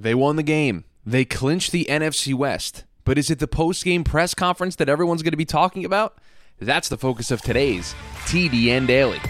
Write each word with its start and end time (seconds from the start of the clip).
They 0.00 0.14
won 0.14 0.36
the 0.36 0.42
game. 0.42 0.84
They 1.04 1.26
clinched 1.26 1.72
the 1.72 1.84
NFC 1.84 2.32
West. 2.32 2.84
But 3.04 3.18
is 3.18 3.30
it 3.30 3.38
the 3.38 3.46
post 3.46 3.84
game 3.84 4.02
press 4.02 4.32
conference 4.32 4.76
that 4.76 4.88
everyone's 4.88 5.22
going 5.22 5.32
to 5.32 5.36
be 5.36 5.44
talking 5.44 5.84
about? 5.84 6.16
That's 6.58 6.88
the 6.88 6.96
focus 6.96 7.30
of 7.30 7.42
today's 7.42 7.94
TDN 8.24 8.86
Daily. 8.86 9.20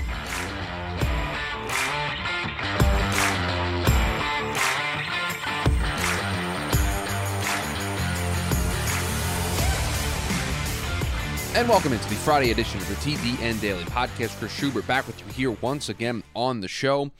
And 11.56 11.68
welcome 11.68 11.92
into 11.92 12.08
the 12.08 12.14
Friday 12.14 12.52
edition 12.52 12.78
of 12.78 12.88
the 12.88 12.94
TDN 12.94 13.60
Daily 13.60 13.82
Podcast. 13.86 14.38
Chris 14.38 14.52
Schubert 14.52 14.86
back 14.86 15.08
with 15.08 15.18
you 15.18 15.32
here 15.32 15.50
once 15.50 15.88
again 15.88 16.22
on 16.36 16.60
the 16.60 16.68
show. 16.68 17.10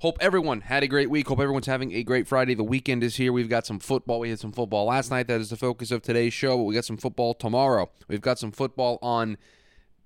Hope 0.00 0.16
everyone 0.18 0.62
had 0.62 0.82
a 0.82 0.88
great 0.88 1.10
week. 1.10 1.28
Hope 1.28 1.40
everyone's 1.40 1.66
having 1.66 1.92
a 1.92 2.02
great 2.02 2.26
Friday. 2.26 2.54
The 2.54 2.64
weekend 2.64 3.04
is 3.04 3.16
here. 3.16 3.34
We've 3.34 3.50
got 3.50 3.66
some 3.66 3.78
football. 3.78 4.20
We 4.20 4.30
had 4.30 4.40
some 4.40 4.50
football 4.50 4.86
last 4.86 5.10
night. 5.10 5.26
That 5.26 5.42
is 5.42 5.50
the 5.50 5.58
focus 5.58 5.90
of 5.90 6.00
today's 6.00 6.32
show. 6.32 6.56
But 6.56 6.62
we 6.62 6.74
got 6.74 6.86
some 6.86 6.96
football 6.96 7.34
tomorrow. 7.34 7.90
We've 8.08 8.22
got 8.22 8.38
some 8.38 8.50
football 8.50 8.98
on 9.02 9.36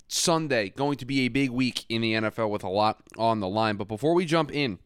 Sunday. 0.08 0.70
Going 0.70 0.96
to 0.96 1.06
be 1.06 1.20
a 1.20 1.28
big 1.28 1.50
week 1.50 1.84
in 1.88 2.02
the 2.02 2.14
NFL 2.14 2.50
with 2.50 2.64
a 2.64 2.68
lot 2.68 3.04
on 3.16 3.38
the 3.38 3.46
line. 3.46 3.76
But 3.76 3.86
before 3.86 4.14
we 4.14 4.24
jump 4.24 4.52
in 4.52 4.80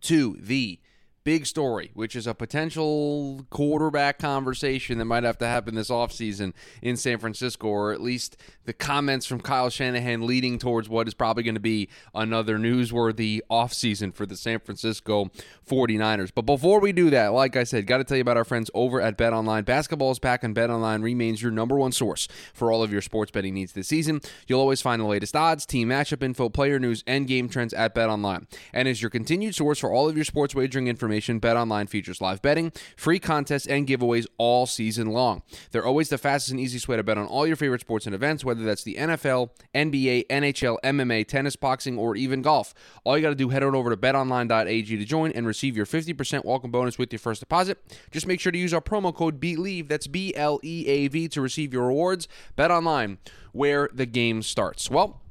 to 0.00 0.38
the 0.40 0.80
big 1.24 1.46
story, 1.46 1.90
which 1.94 2.16
is 2.16 2.26
a 2.26 2.34
potential 2.34 3.46
quarterback 3.50 4.18
conversation 4.18 4.98
that 4.98 5.04
might 5.04 5.24
have 5.24 5.38
to 5.38 5.46
happen 5.46 5.74
this 5.74 5.90
offseason 5.90 6.52
in 6.80 6.96
San 6.96 7.18
Francisco, 7.18 7.68
or 7.68 7.92
at 7.92 8.00
least 8.00 8.36
the 8.64 8.72
comments 8.72 9.26
from 9.26 9.40
Kyle 9.40 9.70
Shanahan 9.70 10.26
leading 10.26 10.58
towards 10.58 10.88
what 10.88 11.06
is 11.08 11.14
probably 11.14 11.42
going 11.42 11.54
to 11.54 11.60
be 11.60 11.88
another 12.14 12.58
newsworthy 12.58 13.40
offseason 13.50 14.14
for 14.14 14.26
the 14.26 14.36
San 14.36 14.58
Francisco 14.58 15.30
49ers. 15.68 16.32
But 16.34 16.42
before 16.42 16.80
we 16.80 16.92
do 16.92 17.10
that, 17.10 17.28
like 17.28 17.56
I 17.56 17.64
said, 17.64 17.86
got 17.86 17.98
to 17.98 18.04
tell 18.04 18.16
you 18.16 18.22
about 18.22 18.36
our 18.36 18.44
friends 18.44 18.70
over 18.74 19.00
at 19.00 19.16
Bet 19.16 19.32
Online. 19.32 19.64
Basketball 19.64 20.10
is 20.10 20.18
back, 20.18 20.42
and 20.42 20.54
Bet 20.54 20.70
Online 20.70 21.02
remains 21.02 21.42
your 21.42 21.52
number 21.52 21.76
one 21.76 21.92
source 21.92 22.28
for 22.52 22.72
all 22.72 22.82
of 22.82 22.92
your 22.92 23.02
sports 23.02 23.30
betting 23.30 23.54
needs 23.54 23.72
this 23.72 23.88
season. 23.88 24.20
You'll 24.46 24.60
always 24.60 24.82
find 24.82 25.00
the 25.00 25.06
latest 25.06 25.36
odds, 25.36 25.66
team 25.66 25.88
matchup 25.88 26.22
info, 26.22 26.48
player 26.48 26.78
news, 26.78 27.04
and 27.06 27.26
game 27.26 27.48
trends 27.48 27.72
at 27.74 27.94
Bet 27.94 28.08
Online. 28.08 28.46
And 28.72 28.88
as 28.88 29.00
your 29.02 29.10
continued 29.10 29.54
source 29.54 29.78
for 29.78 29.90
all 29.90 30.08
of 30.08 30.16
your 30.16 30.24
sports 30.24 30.54
wagering 30.54 30.88
information, 30.88 31.11
BetOnline 31.12 31.88
features 31.88 32.20
live 32.20 32.42
betting, 32.42 32.72
free 32.96 33.18
contests, 33.18 33.66
and 33.66 33.86
giveaways 33.86 34.26
all 34.38 34.66
season 34.66 35.08
long. 35.08 35.42
They're 35.70 35.84
always 35.84 36.08
the 36.08 36.18
fastest 36.18 36.50
and 36.52 36.60
easiest 36.60 36.88
way 36.88 36.96
to 36.96 37.02
bet 37.02 37.18
on 37.18 37.26
all 37.26 37.46
your 37.46 37.56
favorite 37.56 37.80
sports 37.80 38.06
and 38.06 38.14
events, 38.14 38.44
whether 38.44 38.64
that's 38.64 38.84
the 38.84 38.96
NFL, 38.96 39.50
NBA, 39.74 40.26
NHL, 40.28 40.78
MMA, 40.84 41.26
tennis, 41.26 41.56
boxing, 41.56 41.98
or 41.98 42.16
even 42.16 42.42
golf. 42.42 42.74
All 43.04 43.16
you 43.16 43.22
got 43.22 43.30
to 43.30 43.34
do 43.34 43.48
head 43.48 43.62
on 43.62 43.74
over 43.74 43.90
to 43.90 43.96
betonline.ag 43.96 44.96
to 44.96 45.04
join 45.04 45.32
and 45.32 45.46
receive 45.46 45.76
your 45.76 45.86
50% 45.86 46.44
welcome 46.44 46.70
bonus 46.70 46.98
with 46.98 47.12
your 47.12 47.18
first 47.18 47.40
deposit. 47.40 47.78
Just 48.10 48.26
make 48.26 48.40
sure 48.40 48.52
to 48.52 48.58
use 48.58 48.74
our 48.74 48.80
promo 48.80 49.14
code 49.14 49.40
BLEAV, 49.40 49.88
that's 49.88 50.06
B 50.06 50.34
L 50.34 50.60
E 50.62 50.86
A 50.86 51.08
V, 51.08 51.28
to 51.28 51.40
receive 51.40 51.72
your 51.72 51.86
rewards. 51.86 52.28
BetOnline, 52.56 53.18
where 53.52 53.88
the 53.92 54.06
game 54.06 54.42
starts. 54.42 54.90
Well, 54.90 55.21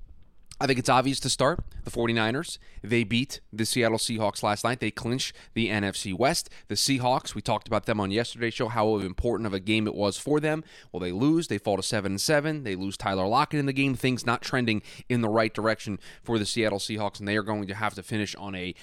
I 0.62 0.68
think 0.68 0.78
it's 0.78 0.90
obvious 0.90 1.20
to 1.22 1.30
start. 1.30 1.60
The 1.86 1.90
49ers, 1.90 2.60
they 2.84 3.04
beat 3.04 3.42
the 3.52 3.66
Seattle 3.66 3.98
Seahawks 3.98 4.44
last 4.44 4.64
night. 4.64 4.80
They 4.80 4.92
clinched 4.92 5.36
the 5.56 5.70
NFC 5.70 6.16
West. 6.16 6.52
The 6.68 6.76
Seahawks, 6.76 7.34
we 7.34 7.42
talked 7.42 7.68
about 7.68 7.88
them 7.88 8.00
on 8.00 8.12
yesterday's 8.12 8.54
show, 8.54 8.68
how 8.68 8.98
important 9.00 9.48
of 9.48 9.56
a 9.56 9.60
game 9.60 9.88
it 9.88 9.96
was 9.96 10.20
for 10.20 10.40
them. 10.40 10.64
Well, 10.92 11.00
they 11.00 11.12
lose. 11.12 11.48
They 11.48 11.58
fall 11.58 11.78
to 11.78 11.84
7 11.84 12.12
and 12.12 12.22
7. 12.22 12.64
They 12.64 12.76
lose 12.76 12.96
Tyler 12.96 13.26
Lockett 13.26 13.60
in 13.60 13.66
the 13.66 13.74
game. 13.74 13.96
Things 13.96 14.24
not 14.24 14.44
trending 14.44 14.84
in 15.10 15.22
the 15.22 15.30
right 15.30 15.52
direction 15.52 15.98
for 16.22 16.38
the 16.38 16.46
Seattle 16.46 16.78
Seahawks, 16.78 17.18
and 17.18 17.28
they 17.28 17.38
are 17.38 17.44
going 17.44 17.66
to 17.66 17.74
have 17.74 17.96
to 17.96 18.04
finish 18.04 18.36
on 18.36 18.54
a 18.54 18.76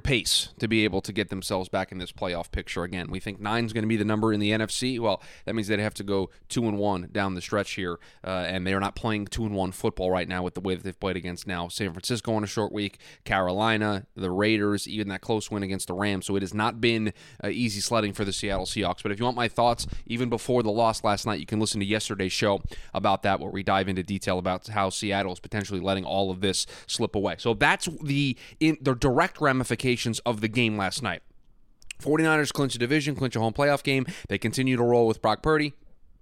pace 0.00 0.48
to 0.58 0.66
be 0.66 0.84
able 0.84 1.02
to 1.02 1.12
get 1.12 1.28
themselves 1.28 1.68
back 1.68 1.92
in 1.92 1.98
this 1.98 2.12
playoff 2.12 2.50
picture 2.50 2.82
again. 2.82 3.10
We 3.10 3.20
think 3.20 3.40
nine's 3.40 3.74
going 3.74 3.82
to 3.82 3.88
be 3.88 3.96
the 3.96 4.04
number 4.04 4.32
in 4.32 4.40
the 4.40 4.50
NFC. 4.50 4.98
Well, 4.98 5.22
that 5.44 5.54
means 5.54 5.68
they'd 5.68 5.78
have 5.80 5.94
to 5.94 6.04
go 6.04 6.30
two 6.48 6.66
and 6.66 6.78
one 6.78 7.10
down 7.12 7.34
the 7.34 7.42
stretch 7.42 7.72
here, 7.72 7.98
uh, 8.24 8.44
and 8.46 8.66
they 8.66 8.72
are 8.72 8.80
not 8.80 8.96
playing 8.96 9.26
two 9.26 9.44
and 9.44 9.54
one 9.54 9.70
football 9.70 10.10
right 10.10 10.26
now 10.26 10.42
with 10.42 10.54
the 10.54 10.60
way 10.60 10.74
that 10.74 10.82
they've 10.82 10.98
played 10.98 11.16
against 11.16 11.46
now 11.46 11.68
San 11.68 11.92
Francisco 11.92 12.32
on 12.32 12.42
a 12.42 12.46
short 12.46 12.72
week, 12.72 12.98
Carolina, 13.24 14.06
the 14.16 14.30
Raiders, 14.30 14.88
even 14.88 15.08
that 15.08 15.20
close 15.20 15.50
win 15.50 15.62
against 15.62 15.88
the 15.88 15.94
Rams. 15.94 16.26
So 16.26 16.36
it 16.36 16.42
has 16.42 16.54
not 16.54 16.80
been 16.80 17.12
uh, 17.44 17.48
easy 17.48 17.80
sledding 17.80 18.14
for 18.14 18.24
the 18.24 18.32
Seattle 18.32 18.66
Seahawks. 18.66 19.02
But 19.02 19.12
if 19.12 19.18
you 19.18 19.24
want 19.24 19.36
my 19.36 19.48
thoughts, 19.48 19.86
even 20.06 20.30
before 20.30 20.62
the 20.62 20.70
loss 20.70 21.04
last 21.04 21.26
night, 21.26 21.38
you 21.38 21.46
can 21.46 21.60
listen 21.60 21.80
to 21.80 21.86
yesterday's 21.86 22.32
show 22.32 22.62
about 22.94 23.22
that, 23.24 23.40
where 23.40 23.50
we 23.50 23.62
dive 23.62 23.88
into 23.88 24.02
detail 24.02 24.38
about 24.38 24.68
how 24.68 24.88
Seattle 24.88 25.32
is 25.32 25.40
potentially 25.40 25.80
letting 25.80 26.04
all 26.04 26.30
of 26.30 26.40
this 26.40 26.66
slip 26.86 27.14
away. 27.14 27.34
So 27.38 27.52
that's 27.52 27.88
the 28.02 28.38
in 28.58 28.78
the 28.80 28.94
direct 28.94 29.40
ramifications 29.40 29.81
of 30.20 30.40
the 30.40 30.48
game 30.48 30.76
last 30.76 31.02
night. 31.02 31.22
49ers 32.02 32.52
clinch 32.52 32.74
a 32.74 32.78
division, 32.78 33.14
clinch 33.14 33.36
a 33.36 33.40
home 33.40 33.52
playoff 33.52 33.82
game. 33.82 34.06
They 34.28 34.38
continue 34.38 34.76
to 34.76 34.82
roll 34.82 35.06
with 35.06 35.22
Brock 35.22 35.42
Purdy. 35.42 35.74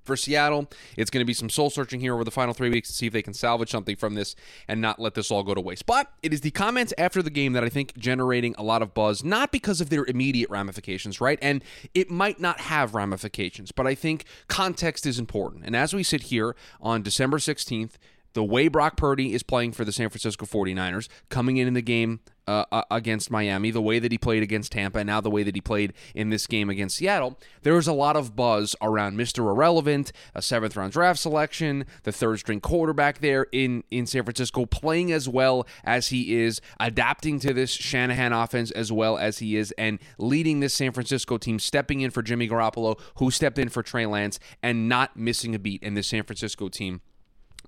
For 0.02 0.16
Seattle, 0.16 0.68
it's 0.96 1.10
going 1.10 1.20
to 1.20 1.26
be 1.26 1.34
some 1.34 1.50
soul 1.50 1.68
searching 1.68 2.00
here 2.00 2.14
over 2.14 2.24
the 2.24 2.30
final 2.30 2.54
three 2.54 2.70
weeks 2.70 2.88
to 2.88 2.94
see 2.94 3.06
if 3.06 3.12
they 3.12 3.20
can 3.20 3.34
salvage 3.34 3.70
something 3.70 3.96
from 3.96 4.14
this 4.14 4.34
and 4.66 4.80
not 4.80 4.98
let 4.98 5.12
this 5.12 5.30
all 5.30 5.42
go 5.42 5.54
to 5.54 5.60
waste. 5.60 5.84
But 5.84 6.10
it 6.22 6.32
is 6.32 6.40
the 6.40 6.50
comments 6.50 6.94
after 6.96 7.22
the 7.22 7.30
game 7.30 7.52
that 7.52 7.62
I 7.62 7.68
think 7.68 7.96
generating 7.98 8.54
a 8.56 8.62
lot 8.62 8.80
of 8.80 8.94
buzz, 8.94 9.22
not 9.22 9.52
because 9.52 9.80
of 9.82 9.90
their 9.90 10.06
immediate 10.06 10.48
ramifications, 10.48 11.20
right? 11.20 11.38
And 11.42 11.62
it 11.92 12.10
might 12.10 12.40
not 12.40 12.60
have 12.60 12.94
ramifications, 12.94 13.72
but 13.72 13.86
I 13.86 13.94
think 13.94 14.24
context 14.48 15.04
is 15.04 15.18
important. 15.18 15.64
And 15.66 15.76
as 15.76 15.92
we 15.92 16.02
sit 16.02 16.22
here 16.24 16.56
on 16.80 17.02
December 17.02 17.36
16th, 17.36 17.92
the 18.32 18.42
way 18.42 18.68
Brock 18.68 18.96
Purdy 18.96 19.34
is 19.34 19.42
playing 19.42 19.72
for 19.72 19.84
the 19.84 19.92
San 19.92 20.08
Francisco 20.08 20.46
49ers, 20.46 21.08
coming 21.28 21.58
in 21.58 21.68
in 21.68 21.74
the 21.74 21.82
game 21.82 22.20
uh, 22.50 22.82
against 22.90 23.30
Miami, 23.30 23.70
the 23.70 23.80
way 23.80 23.98
that 23.98 24.10
he 24.10 24.18
played 24.18 24.42
against 24.42 24.72
Tampa, 24.72 24.98
and 24.98 25.06
now 25.06 25.20
the 25.20 25.30
way 25.30 25.42
that 25.42 25.54
he 25.54 25.60
played 25.60 25.92
in 26.14 26.30
this 26.30 26.46
game 26.46 26.68
against 26.68 26.96
Seattle, 26.96 27.38
there 27.62 27.74
was 27.74 27.86
a 27.86 27.92
lot 27.92 28.16
of 28.16 28.34
buzz 28.34 28.74
around 28.82 29.16
Mr. 29.16 29.38
Irrelevant, 29.38 30.12
a 30.34 30.42
seventh 30.42 30.76
round 30.76 30.92
draft 30.92 31.20
selection, 31.20 31.84
the 32.02 32.12
third 32.12 32.40
string 32.40 32.60
quarterback 32.60 33.20
there 33.20 33.46
in, 33.52 33.84
in 33.90 34.06
San 34.06 34.24
Francisco, 34.24 34.66
playing 34.66 35.12
as 35.12 35.28
well 35.28 35.66
as 35.84 36.08
he 36.08 36.40
is, 36.40 36.60
adapting 36.80 37.38
to 37.40 37.54
this 37.54 37.70
Shanahan 37.70 38.32
offense 38.32 38.70
as 38.72 38.90
well 38.90 39.16
as 39.16 39.38
he 39.38 39.56
is, 39.56 39.72
and 39.78 39.98
leading 40.18 40.60
this 40.60 40.74
San 40.74 40.92
Francisco 40.92 41.38
team, 41.38 41.58
stepping 41.58 42.00
in 42.00 42.10
for 42.10 42.22
Jimmy 42.22 42.48
Garoppolo, 42.48 42.98
who 43.16 43.30
stepped 43.30 43.58
in 43.58 43.68
for 43.68 43.82
Trey 43.82 44.06
Lance, 44.06 44.40
and 44.62 44.88
not 44.88 45.16
missing 45.16 45.54
a 45.54 45.58
beat 45.58 45.82
in 45.82 45.94
this 45.94 46.08
San 46.08 46.24
Francisco 46.24 46.68
team 46.68 47.00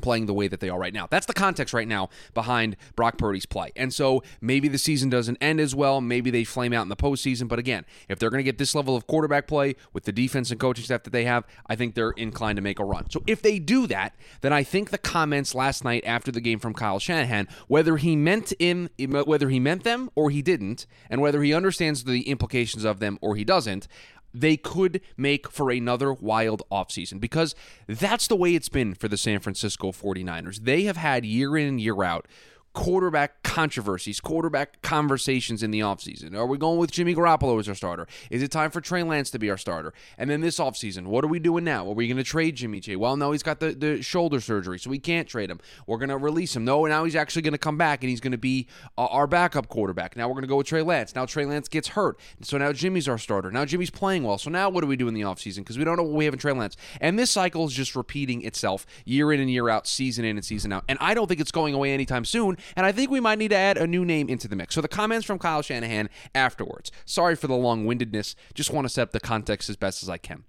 playing 0.01 0.27
the 0.27 0.35
way 0.35 0.49
that 0.49 0.61
they 0.61 0.69
are 0.69 0.79
right 0.79 0.95
now. 0.95 1.07
That's 1.11 1.27
the 1.27 1.35
context 1.35 1.75
right 1.75 1.89
now 1.89 2.09
behind 2.35 2.77
Brock 2.97 3.19
Purdy's 3.19 3.47
play. 3.47 3.71
And 3.77 3.93
so 3.93 4.23
maybe 4.41 4.69
the 4.69 4.79
season 4.79 5.11
doesn't 5.11 5.39
end 5.41 5.61
as 5.61 5.75
well. 5.75 6.01
Maybe 6.01 6.31
they 6.31 6.45
flame 6.45 6.73
out 6.73 6.83
in 6.83 6.89
the 6.89 6.97
postseason. 6.97 7.49
But 7.49 7.59
again, 7.59 7.85
if 8.09 8.19
they're 8.19 8.31
going 8.31 8.39
to 8.39 8.45
get 8.45 8.59
this 8.59 8.75
level 8.75 8.97
of 8.97 9.07
quarterback 9.07 9.47
play 9.47 9.77
with 9.93 10.05
the 10.05 10.13
defense 10.13 10.51
and 10.51 10.59
coaching 10.59 10.85
staff 10.85 11.03
that 11.05 11.11
they 11.11 11.25
have, 11.25 11.45
I 11.67 11.77
think 11.77 11.95
they're 11.95 12.13
inclined 12.13 12.57
to 12.57 12.63
make 12.63 12.79
a 12.79 12.85
run. 12.85 13.11
So 13.11 13.23
if 13.27 13.43
they 13.43 13.59
do 13.59 13.87
that, 13.89 14.15
then 14.41 14.53
I 14.53 14.63
think 14.63 14.91
the 14.91 14.99
comments 14.99 15.55
last 15.55 15.85
night 15.85 16.05
after 16.07 16.33
the 16.33 16.41
game 16.41 16.59
from 16.59 16.75
Kyle 16.75 16.99
Shanahan, 16.99 17.49
whether 17.69 17.97
he 17.97 18.17
meant 18.17 18.53
in 18.59 18.91
whether 18.99 19.49
he 19.49 19.61
meant 19.61 19.85
them 19.85 20.11
or 20.15 20.31
he 20.31 20.43
didn't, 20.43 20.87
and 21.11 21.21
whether 21.21 21.43
he 21.43 21.53
understands 21.55 22.05
the 22.05 22.29
implications 22.29 22.85
of 22.85 22.99
them 23.01 23.19
or 23.21 23.37
he 23.37 23.45
doesn't, 23.45 23.89
they 24.35 24.57
could 24.57 25.01
make 25.17 25.51
for 25.51 25.71
another 25.71 26.13
wild 26.13 26.63
offseason 26.71 27.21
because 27.21 27.55
that's 27.87 28.27
the 28.27 28.37
way 28.37 28.55
it's 28.55 28.69
been 28.69 28.95
for 28.95 29.09
the 29.09 29.17
San 29.17 29.41
Francisco 29.41 29.93
49ers. 29.93 30.65
They 30.65 30.85
have 30.85 30.97
had 30.97 31.25
year 31.25 31.57
in 31.57 31.69
and 31.69 31.81
year 31.81 32.03
out 32.03 32.27
quarterback 32.73 33.43
controversies, 33.43 34.21
quarterback 34.21 34.81
conversations 34.83 35.63
in 35.63 35.71
the 35.71 35.81
offseason. 35.81 36.35
Are 36.35 36.47
we 36.47 36.57
going 36.57 36.79
with 36.79 36.91
Jimmy 36.91 37.15
Garoppolo 37.15 37.61
as 37.61 37.69
our 37.69 37.75
starter? 37.75 38.07
Is 38.31 38.43
it 38.43 38.51
time 38.51 38.71
for 38.71 38.81
Trey 38.81 39.03
Lance 39.03 39.31
to 39.31 39.39
be 39.39 39.51
our 39.51 39.59
starter? 39.59 39.93
And 40.17 40.31
then 40.31 40.41
this 40.41 40.59
offseason, 40.59 41.07
what 41.07 41.25
are 41.25 41.29
we 41.29 41.39
doing 41.39 41.65
now? 41.65 41.87
Are 41.87 41.95
we 41.95 42.09
going 42.09 42.17
to 42.17 42.25
trade 42.25 42.57
Jimmy 42.57 42.81
G? 42.81 42.97
Well, 42.97 43.17
no, 43.17 43.33
he's 43.33 43.43
got 43.43 43.61
the, 43.61 43.73
the 43.73 44.03
shoulder 44.03 44.41
surgery, 44.41 44.79
so 44.79 44.91
we 44.91 44.99
can't 44.99 45.29
trade 45.29 45.51
him. 45.51 45.61
We're 45.87 45.99
going 45.99 46.09
to 46.09 46.17
release 46.17 46.57
him. 46.57 46.65
No, 46.65 46.87
now 46.87 47.05
he's 47.05 47.17
actually 47.17 47.43
going 47.43 47.53
to 47.53 47.59
come 47.59 47.77
back 47.77 48.03
and 48.03 48.11
he's 48.11 48.21
going 48.21 48.33
to 48.33 48.39
be 48.39 48.69
uh, 48.97 49.07
our 49.07 49.27
backup 49.27 49.69
quarterback. 49.69 50.17
Now 50.17 50.29
we're 50.29 50.35
going 50.35 50.45
to 50.45 50.49
go 50.49 50.57
with 50.57 50.67
Trey 50.67 50.83
Lance. 50.83 51.15
Now 51.15 51.27
Trey 51.27 51.45
Lance 51.45 51.69
gets 51.69 51.89
hurt. 51.89 52.19
So 52.41 52.57
now 52.57 52.73
Jimmy's 52.73 53.09
our 53.09 53.19
starter. 53.19 53.51
Now 53.51 53.65
Jimmy's 53.65 53.91
playing 53.91 54.25
well. 54.25 54.39
So 54.39 54.51
now 54.51 54.71
what 54.71 54.81
do 54.81 54.87
we 54.87 54.97
do 54.97 55.09
in 55.09 55.15
the 55.15 55.23
offseason? 55.23 55.59
Because 55.59 55.77
we 55.77 55.85
don't 55.85 55.97
know 55.97 56.05
what 56.05 56.15
we 56.15 56.25
have 56.25 56.35
in 56.35 56.41
Trey 56.41 56.53
Lance. 56.53 56.77
And 57.01 57.19
this 57.19 57.31
cycle 57.31 57.67
is 57.67 57.75
just 57.75 57.95
repeating 57.95 58.45
itself 58.45 58.87
year 59.05 59.33
in 59.33 59.41
and 59.41 59.51
year 59.51 59.69
out, 59.69 59.87
season 59.87 60.25
in 60.25 60.37
and 60.37 60.45
season 60.45 60.73
out. 60.73 60.85
And 60.89 60.99
I 61.01 61.13
don't 61.13 61.27
think 61.27 61.41
it's 61.41 61.53
going 61.53 61.75
away 61.75 61.93
anytime 61.93 62.25
soon. 62.25 62.57
And 62.77 62.87
I 62.87 62.93
think 62.93 63.11
we 63.11 63.21
might 63.21 63.39
need 63.39 63.49
to 63.49 63.57
add 63.57 63.79
a 63.79 63.87
new 63.87 64.05
name 64.05 64.29
into 64.29 64.49
the 64.49 64.57
mix. 64.57 64.75
So 64.75 64.81
the 64.81 64.89
comments 64.89 65.27
from 65.27 65.39
Kyle 65.39 65.63
Shanahan 65.63 66.09
afterwards. 66.35 66.91
Sorry 67.05 67.37
for 67.37 67.47
the 67.47 67.55
long 67.55 67.87
windedness. 67.87 68.35
Just 68.55 68.73
want 68.73 68.85
to 68.87 68.89
set 68.89 69.03
up 69.03 69.13
the 69.13 69.21
context 69.21 69.71
as 69.71 69.77
best 69.77 70.03
as 70.03 70.09
I 70.09 70.19
can. 70.19 70.45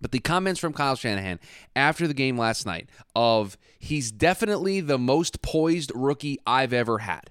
But 0.00 0.10
the 0.10 0.18
comments 0.18 0.58
from 0.58 0.72
Kyle 0.72 0.96
Shanahan 0.96 1.38
after 1.76 2.08
the 2.08 2.14
game 2.14 2.36
last 2.36 2.66
night 2.66 2.88
of 3.14 3.56
he's 3.78 4.10
definitely 4.10 4.80
the 4.80 4.98
most 4.98 5.42
poised 5.42 5.92
rookie 5.94 6.38
I've 6.46 6.72
ever 6.72 6.98
had. 6.98 7.30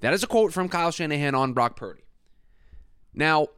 That 0.00 0.14
is 0.14 0.22
a 0.22 0.28
quote 0.28 0.52
from 0.52 0.68
Kyle 0.68 0.92
Shanahan 0.92 1.34
on 1.34 1.54
Brock 1.54 1.76
Purdy. 1.76 2.04
Now, 3.14 3.48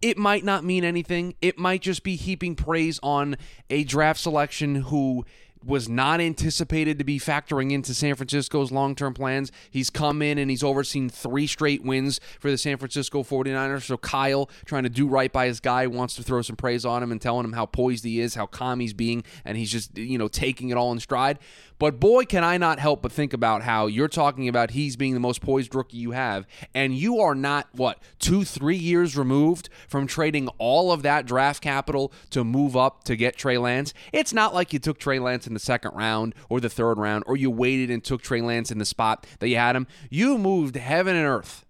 it 0.00 0.16
might 0.16 0.42
not 0.42 0.64
mean 0.64 0.84
anything. 0.84 1.34
It 1.42 1.58
might 1.58 1.82
just 1.82 2.02
be 2.02 2.16
heaping 2.16 2.56
praise 2.56 2.98
on 3.02 3.36
a 3.68 3.84
draft 3.84 4.20
selection 4.20 4.76
who 4.76 5.24
was 5.64 5.88
not 5.88 6.20
anticipated 6.20 6.98
to 6.98 7.04
be 7.04 7.18
factoring 7.18 7.72
into 7.72 7.94
San 7.94 8.14
Francisco's 8.14 8.72
long 8.72 8.94
term 8.94 9.14
plans. 9.14 9.52
He's 9.70 9.90
come 9.90 10.22
in 10.22 10.38
and 10.38 10.50
he's 10.50 10.62
overseen 10.62 11.08
three 11.08 11.46
straight 11.46 11.84
wins 11.84 12.20
for 12.40 12.50
the 12.50 12.58
San 12.58 12.76
Francisco 12.76 13.22
49ers. 13.22 13.82
So 13.82 13.96
Kyle, 13.96 14.48
trying 14.64 14.82
to 14.84 14.88
do 14.88 15.06
right 15.06 15.32
by 15.32 15.46
his 15.46 15.60
guy, 15.60 15.86
wants 15.86 16.14
to 16.16 16.22
throw 16.22 16.42
some 16.42 16.56
praise 16.56 16.84
on 16.84 17.02
him 17.02 17.12
and 17.12 17.20
telling 17.20 17.44
him 17.44 17.52
how 17.52 17.66
poised 17.66 18.04
he 18.04 18.20
is, 18.20 18.34
how 18.34 18.46
calm 18.46 18.80
he's 18.80 18.94
being, 18.94 19.24
and 19.44 19.56
he's 19.56 19.70
just, 19.70 19.96
you 19.96 20.18
know, 20.18 20.28
taking 20.28 20.70
it 20.70 20.76
all 20.76 20.92
in 20.92 21.00
stride. 21.00 21.38
But 21.82 21.98
boy, 21.98 22.26
can 22.26 22.44
I 22.44 22.58
not 22.58 22.78
help 22.78 23.02
but 23.02 23.10
think 23.10 23.32
about 23.32 23.62
how 23.62 23.88
you're 23.88 24.06
talking 24.06 24.46
about 24.46 24.70
he's 24.70 24.94
being 24.94 25.14
the 25.14 25.18
most 25.18 25.40
poised 25.40 25.74
rookie 25.74 25.96
you 25.96 26.12
have, 26.12 26.46
and 26.72 26.94
you 26.94 27.18
are 27.18 27.34
not, 27.34 27.66
what, 27.72 27.98
two, 28.20 28.44
three 28.44 28.76
years 28.76 29.16
removed 29.16 29.68
from 29.88 30.06
trading 30.06 30.46
all 30.58 30.92
of 30.92 31.02
that 31.02 31.26
draft 31.26 31.60
capital 31.60 32.12
to 32.30 32.44
move 32.44 32.76
up 32.76 33.02
to 33.02 33.16
get 33.16 33.36
Trey 33.36 33.58
Lance. 33.58 33.92
It's 34.12 34.32
not 34.32 34.54
like 34.54 34.72
you 34.72 34.78
took 34.78 35.00
Trey 35.00 35.18
Lance 35.18 35.48
in 35.48 35.54
the 35.54 35.58
second 35.58 35.96
round 35.96 36.36
or 36.48 36.60
the 36.60 36.68
third 36.68 36.98
round, 36.98 37.24
or 37.26 37.36
you 37.36 37.50
waited 37.50 37.90
and 37.90 38.04
took 38.04 38.22
Trey 38.22 38.42
Lance 38.42 38.70
in 38.70 38.78
the 38.78 38.84
spot 38.84 39.26
that 39.40 39.48
you 39.48 39.56
had 39.56 39.74
him. 39.74 39.88
You 40.08 40.38
moved 40.38 40.76
heaven 40.76 41.16
and 41.16 41.26
earth. 41.26 41.66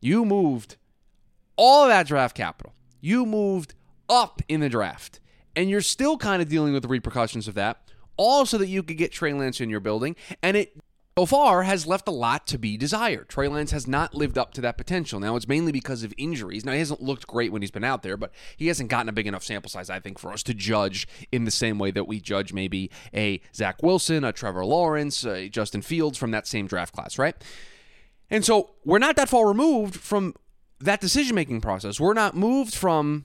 You 0.00 0.24
moved 0.24 0.76
all 1.56 1.82
of 1.82 1.88
that 1.88 2.06
draft 2.06 2.36
capital. 2.36 2.74
You 3.00 3.26
moved 3.26 3.74
up 4.08 4.40
in 4.46 4.60
the 4.60 4.68
draft. 4.68 5.18
And 5.56 5.68
you're 5.68 5.80
still 5.80 6.16
kind 6.16 6.40
of 6.40 6.48
dealing 6.48 6.74
with 6.74 6.82
the 6.82 6.88
repercussions 6.88 7.48
of 7.48 7.54
that 7.54 7.85
all 8.16 8.46
so 8.46 8.58
that 8.58 8.68
you 8.68 8.82
could 8.82 8.96
get 8.96 9.12
Trey 9.12 9.32
Lance 9.32 9.60
in 9.60 9.70
your 9.70 9.80
building. 9.80 10.16
And 10.42 10.56
it 10.56 10.76
so 11.18 11.24
far 11.24 11.62
has 11.62 11.86
left 11.86 12.06
a 12.08 12.12
lot 12.12 12.46
to 12.46 12.58
be 12.58 12.76
desired. 12.76 13.30
Trey 13.30 13.48
Lance 13.48 13.70
has 13.70 13.86
not 13.86 14.14
lived 14.14 14.36
up 14.36 14.52
to 14.52 14.60
that 14.60 14.76
potential. 14.76 15.18
Now, 15.18 15.34
it's 15.34 15.48
mainly 15.48 15.72
because 15.72 16.02
of 16.02 16.12
injuries. 16.18 16.62
Now, 16.62 16.72
he 16.72 16.78
hasn't 16.78 17.00
looked 17.00 17.26
great 17.26 17.50
when 17.52 17.62
he's 17.62 17.70
been 17.70 17.84
out 17.84 18.02
there, 18.02 18.18
but 18.18 18.32
he 18.58 18.66
hasn't 18.66 18.90
gotten 18.90 19.08
a 19.08 19.12
big 19.12 19.26
enough 19.26 19.42
sample 19.42 19.70
size, 19.70 19.88
I 19.88 19.98
think, 19.98 20.18
for 20.18 20.30
us 20.30 20.42
to 20.42 20.52
judge 20.52 21.08
in 21.32 21.44
the 21.44 21.50
same 21.50 21.78
way 21.78 21.90
that 21.90 22.04
we 22.04 22.20
judge 22.20 22.52
maybe 22.52 22.90
a 23.14 23.40
Zach 23.54 23.82
Wilson, 23.82 24.24
a 24.24 24.32
Trevor 24.32 24.66
Lawrence, 24.66 25.24
a 25.24 25.48
Justin 25.48 25.80
Fields 25.80 26.18
from 26.18 26.32
that 26.32 26.46
same 26.46 26.66
draft 26.66 26.94
class, 26.94 27.18
right? 27.18 27.34
And 28.28 28.44
so 28.44 28.72
we're 28.84 28.98
not 28.98 29.16
that 29.16 29.30
far 29.30 29.48
removed 29.48 29.96
from 29.96 30.34
that 30.80 31.00
decision 31.00 31.34
making 31.34 31.62
process. 31.62 31.98
We're 31.98 32.12
not 32.12 32.36
moved 32.36 32.74
from 32.74 33.24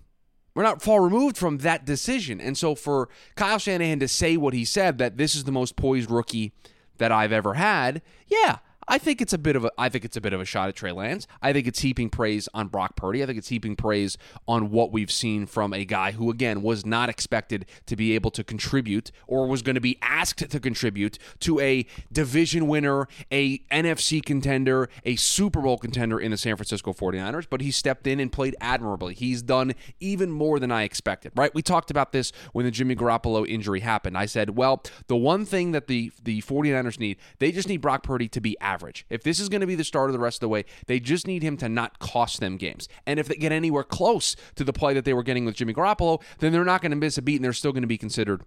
we're 0.54 0.64
not 0.64 0.82
far 0.82 1.02
removed 1.02 1.38
from 1.38 1.60
that 1.60 1.86
decision. 1.86 2.42
And 2.42 2.58
so 2.58 2.76
for 2.76 3.10
Kyle 3.36 3.58
Shanahan 3.58 4.00
to 4.00 4.08
say 4.08 4.38
what 4.38 4.54
he 4.54 4.66
said, 4.66 4.98
that 4.98 5.18
this 5.18 5.36
is 5.36 5.46
the 5.46 5.52
most 5.52 5.76
poised 5.76 6.12
rookie 6.12 6.54
that 6.98 7.12
I've 7.12 7.32
ever 7.32 7.56
had, 7.56 8.02
yeah, 8.28 8.58
I 8.88 8.98
think 8.98 9.22
it's 9.22 9.34
a 9.34 9.38
bit 9.38 9.56
of 9.56 9.66
a 9.66 9.72
I 9.78 9.90
think 9.90 10.06
it's 10.06 10.18
a 10.18 10.22
bit 10.22 10.34
of 10.34 10.42
a 10.42 10.46
shot 10.46 10.70
at 10.70 10.76
Trey 10.76 10.92
Lance. 10.92 11.28
I 11.42 11.54
think 11.54 11.68
it's 11.68 11.80
heaping 11.80 12.10
praise 12.10 12.50
on 12.54 12.68
Brock 12.68 12.96
Purdy. 12.96 13.24
I 13.24 13.26
think 13.26 13.38
it's 13.38 13.50
heaping 13.50 13.76
praise 13.76 14.18
on 14.48 14.72
what 14.72 14.92
we've 14.92 15.12
seen 15.12 15.46
from 15.46 15.74
a 15.74 15.86
guy 15.86 16.12
who 16.12 16.30
again 16.30 16.62
was 16.62 16.86
not 16.86 17.10
expected 17.10 17.66
to 17.86 17.96
be 17.96 18.14
able 18.16 18.32
to 18.32 18.44
contribute 18.44 19.12
or 19.28 19.48
was 19.48 19.62
going 19.62 19.76
to 19.76 19.82
be 19.82 19.98
asked 20.02 20.50
to 20.50 20.60
contribute 20.60 21.18
to 21.40 21.60
a 21.60 21.86
division 22.12 22.68
winner, 22.68 23.08
a 23.32 23.60
NFC 23.70 24.24
contender, 24.24 24.90
a 25.06 25.16
Super 25.16 25.62
Bowl 25.62 25.78
contender 25.78 26.20
in 26.20 26.32
the 26.32 26.38
San 26.38 26.56
Francisco 26.56 26.94
49ers, 26.94 27.48
but 27.50 27.62
he 27.62 27.72
stepped 27.72 28.08
in 28.08 28.20
and 28.20 28.32
played 28.32 28.56
admirably. 28.60 29.14
He's 29.14 29.42
done 29.42 29.74
even 30.00 30.32
more 30.32 30.60
than 30.60 30.72
I 30.72 30.84
expected, 30.84 31.32
right? 31.36 31.54
We 31.54 31.62
talked 31.62 31.92
about 31.92 32.12
this 32.12 32.32
when 32.54 32.66
the 32.66 32.72
Jimmy 32.72 32.96
Garoppolo 32.96 33.48
injury 33.48 33.82
happened. 33.82 34.18
I 34.18 34.26
said, 34.26 34.58
"Well, 34.58 34.84
the 35.08 35.16
one 35.16 35.46
thing 35.46 35.72
that 35.72 35.88
the 35.88 36.12
the 36.24 36.42
49ers 36.42 37.00
need, 37.00 37.18
they 37.40 37.52
just 37.52 37.68
need 37.68 37.82
Brock 37.82 38.04
Purdy 38.04 38.28
to 38.30 38.42
be 38.42 38.58
average. 38.72 39.06
If 39.10 39.24
this 39.24 39.40
is 39.40 39.50
going 39.50 39.62
to 39.62 39.68
be 39.68 39.76
the 39.76 39.84
start 39.84 40.10
of 40.10 40.14
the 40.14 40.20
rest 40.20 40.38
of 40.38 40.42
the 40.42 40.50
way, 40.50 40.66
they 40.88 41.00
just 41.00 41.28
need 41.28 41.44
him 41.44 41.58
to 41.58 41.70
not 41.70 42.00
cost 42.00 42.40
them 42.40 42.58
games. 42.58 42.88
And 43.06 43.20
if 43.20 43.28
they 43.28 43.36
get 43.36 43.52
anywhere 43.52 43.84
close 43.84 44.36
to 44.56 44.64
the 44.64 44.74
play 44.74 44.94
that 44.94 45.06
they 45.06 45.14
were 45.14 45.24
getting 45.24 45.46
with 45.46 45.56
Jimmy 45.56 45.74
Garoppolo, 45.74 46.22
then 46.40 46.52
they're 46.52 46.66
not 46.66 46.82
going 46.82 46.92
to 46.92 46.98
miss 46.98 47.18
a 47.18 47.22
beat 47.22 47.36
and 47.36 47.46
they're 47.46 47.54
still 47.54 47.72
going 47.72 47.84
to 47.84 47.88
be 47.88 47.98
considered 47.98 48.44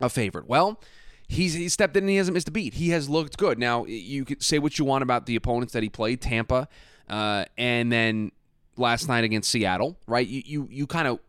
a 0.00 0.08
favorite. 0.08 0.46
Well, 0.46 0.80
he's 1.28 1.54
he 1.54 1.68
stepped 1.68 1.96
in 1.96 2.04
and 2.04 2.10
he 2.10 2.16
hasn't 2.16 2.34
missed 2.34 2.48
a 2.48 2.52
beat. 2.52 2.74
He 2.74 2.90
has 2.90 3.08
looked 3.08 3.36
good. 3.36 3.58
Now, 3.58 3.84
you 3.86 4.24
could 4.24 4.42
say 4.42 4.58
what 4.58 4.78
you 4.78 4.84
want 4.84 5.02
about 5.02 5.26
the 5.26 5.36
opponents 5.36 5.72
that 5.72 5.82
he 5.82 5.88
played, 5.88 6.20
Tampa, 6.20 6.68
uh, 7.08 7.44
and 7.56 7.90
then 7.90 8.32
last 8.76 9.08
night 9.08 9.24
against 9.24 9.50
Seattle, 9.50 9.96
right? 10.06 10.26
You 10.26 10.42
you, 10.44 10.68
you 10.70 10.86
kind 10.86 11.08
of 11.08 11.20